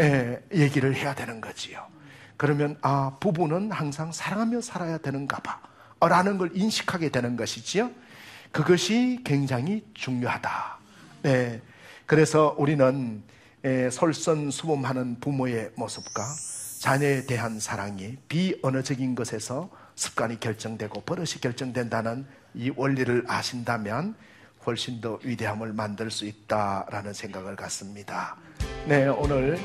예, 0.00 0.42
얘기를 0.52 0.96
해야 0.96 1.14
되는 1.14 1.40
거지요. 1.40 1.97
그러면 2.38 2.78
아 2.80 3.16
부부는 3.20 3.72
항상 3.72 4.10
사랑하며 4.12 4.62
살아야 4.62 4.96
되는가 4.96 5.38
봐 5.40 5.60
라는 6.00 6.38
걸 6.38 6.50
인식하게 6.54 7.10
되는 7.10 7.36
것이지요. 7.36 7.90
그것이 8.52 9.20
굉장히 9.24 9.84
중요하다. 9.92 10.78
네. 11.22 11.60
그래서 12.06 12.54
우리는 12.56 13.22
예, 13.64 13.90
솔선수범하는 13.90 15.18
부모의 15.20 15.72
모습과 15.74 16.24
자녀에 16.80 17.26
대한 17.26 17.58
사랑이 17.58 18.16
비언어적인 18.28 19.16
것에서 19.16 19.68
습관이 19.96 20.38
결정되고 20.38 21.00
버릇이 21.00 21.40
결정된다는 21.42 22.24
이 22.54 22.70
원리를 22.74 23.24
아신다면 23.26 24.14
훨씬 24.64 25.00
더 25.00 25.18
위대함을 25.24 25.72
만들 25.72 26.10
수 26.10 26.24
있다라는 26.24 27.12
생각을 27.12 27.56
갖습니다. 27.56 28.36
네, 28.86 29.08
오늘 29.08 29.58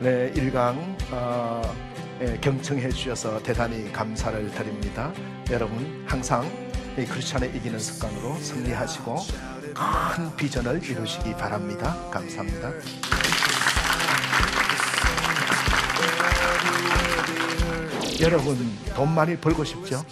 네, 0.00 0.32
1강 0.32 0.96
어, 1.10 1.62
네, 1.96 2.11
경청해 2.40 2.90
주셔서 2.90 3.42
대단히 3.42 3.92
감사를 3.92 4.50
드립니다. 4.52 5.12
여러분 5.50 6.04
항상 6.06 6.44
이 6.98 7.04
크리스천의 7.04 7.50
이기는 7.56 7.78
습관으로 7.78 8.36
승리하시고 8.36 9.16
큰 10.14 10.36
비전을 10.36 10.82
이루시기 10.84 11.34
바랍니다. 11.34 11.96
감사합니다. 12.10 12.70
여러분 18.20 18.78
돈 18.94 19.14
많이 19.14 19.36
벌고 19.36 19.64
싶죠? 19.64 20.04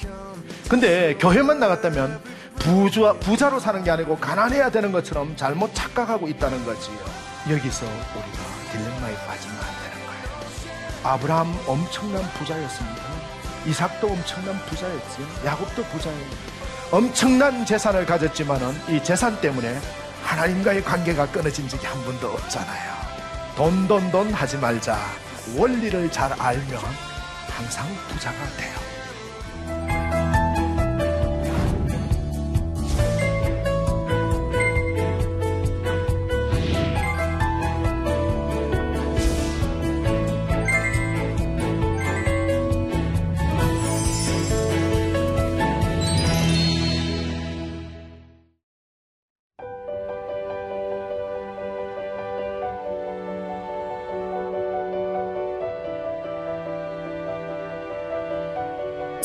근데 0.68 1.14
교회만 1.14 1.60
나갔다면 1.60 2.20
부자, 2.58 3.12
부자로 3.14 3.60
사는 3.60 3.82
게 3.84 3.90
아니고 3.90 4.18
가난해야 4.18 4.70
되는 4.70 4.92
것처럼 4.92 5.36
잘못 5.36 5.74
착각하고 5.74 6.28
있다는 6.28 6.64
거지요. 6.64 6.98
여기서 7.50 7.86
우리가 7.86 8.72
딜레마에 8.72 9.14
빠지면 9.26 9.56
안 9.56 9.62
거예요. 9.78 9.89
아브라함 11.02 11.58
엄청난 11.66 12.22
부자였습니다. 12.34 13.02
이삭도 13.66 14.06
엄청난 14.06 14.58
부자였지요. 14.66 15.26
야곱도 15.44 15.84
부자예요. 15.84 16.26
엄청난 16.90 17.64
재산을 17.64 18.04
가졌지만은 18.04 18.74
이 18.88 19.02
재산 19.02 19.40
때문에 19.40 19.80
하나님과의 20.24 20.82
관계가 20.82 21.26
끊어진 21.30 21.68
적이 21.68 21.86
한 21.86 22.04
번도 22.04 22.28
없잖아요. 22.32 22.92
돈, 23.56 23.86
돈, 23.88 24.10
돈 24.10 24.32
하지 24.32 24.56
말자. 24.56 24.98
원리를 25.56 26.10
잘 26.10 26.32
알면 26.32 26.80
항상 27.48 27.86
부자가 28.08 28.36
돼요. 28.56 28.89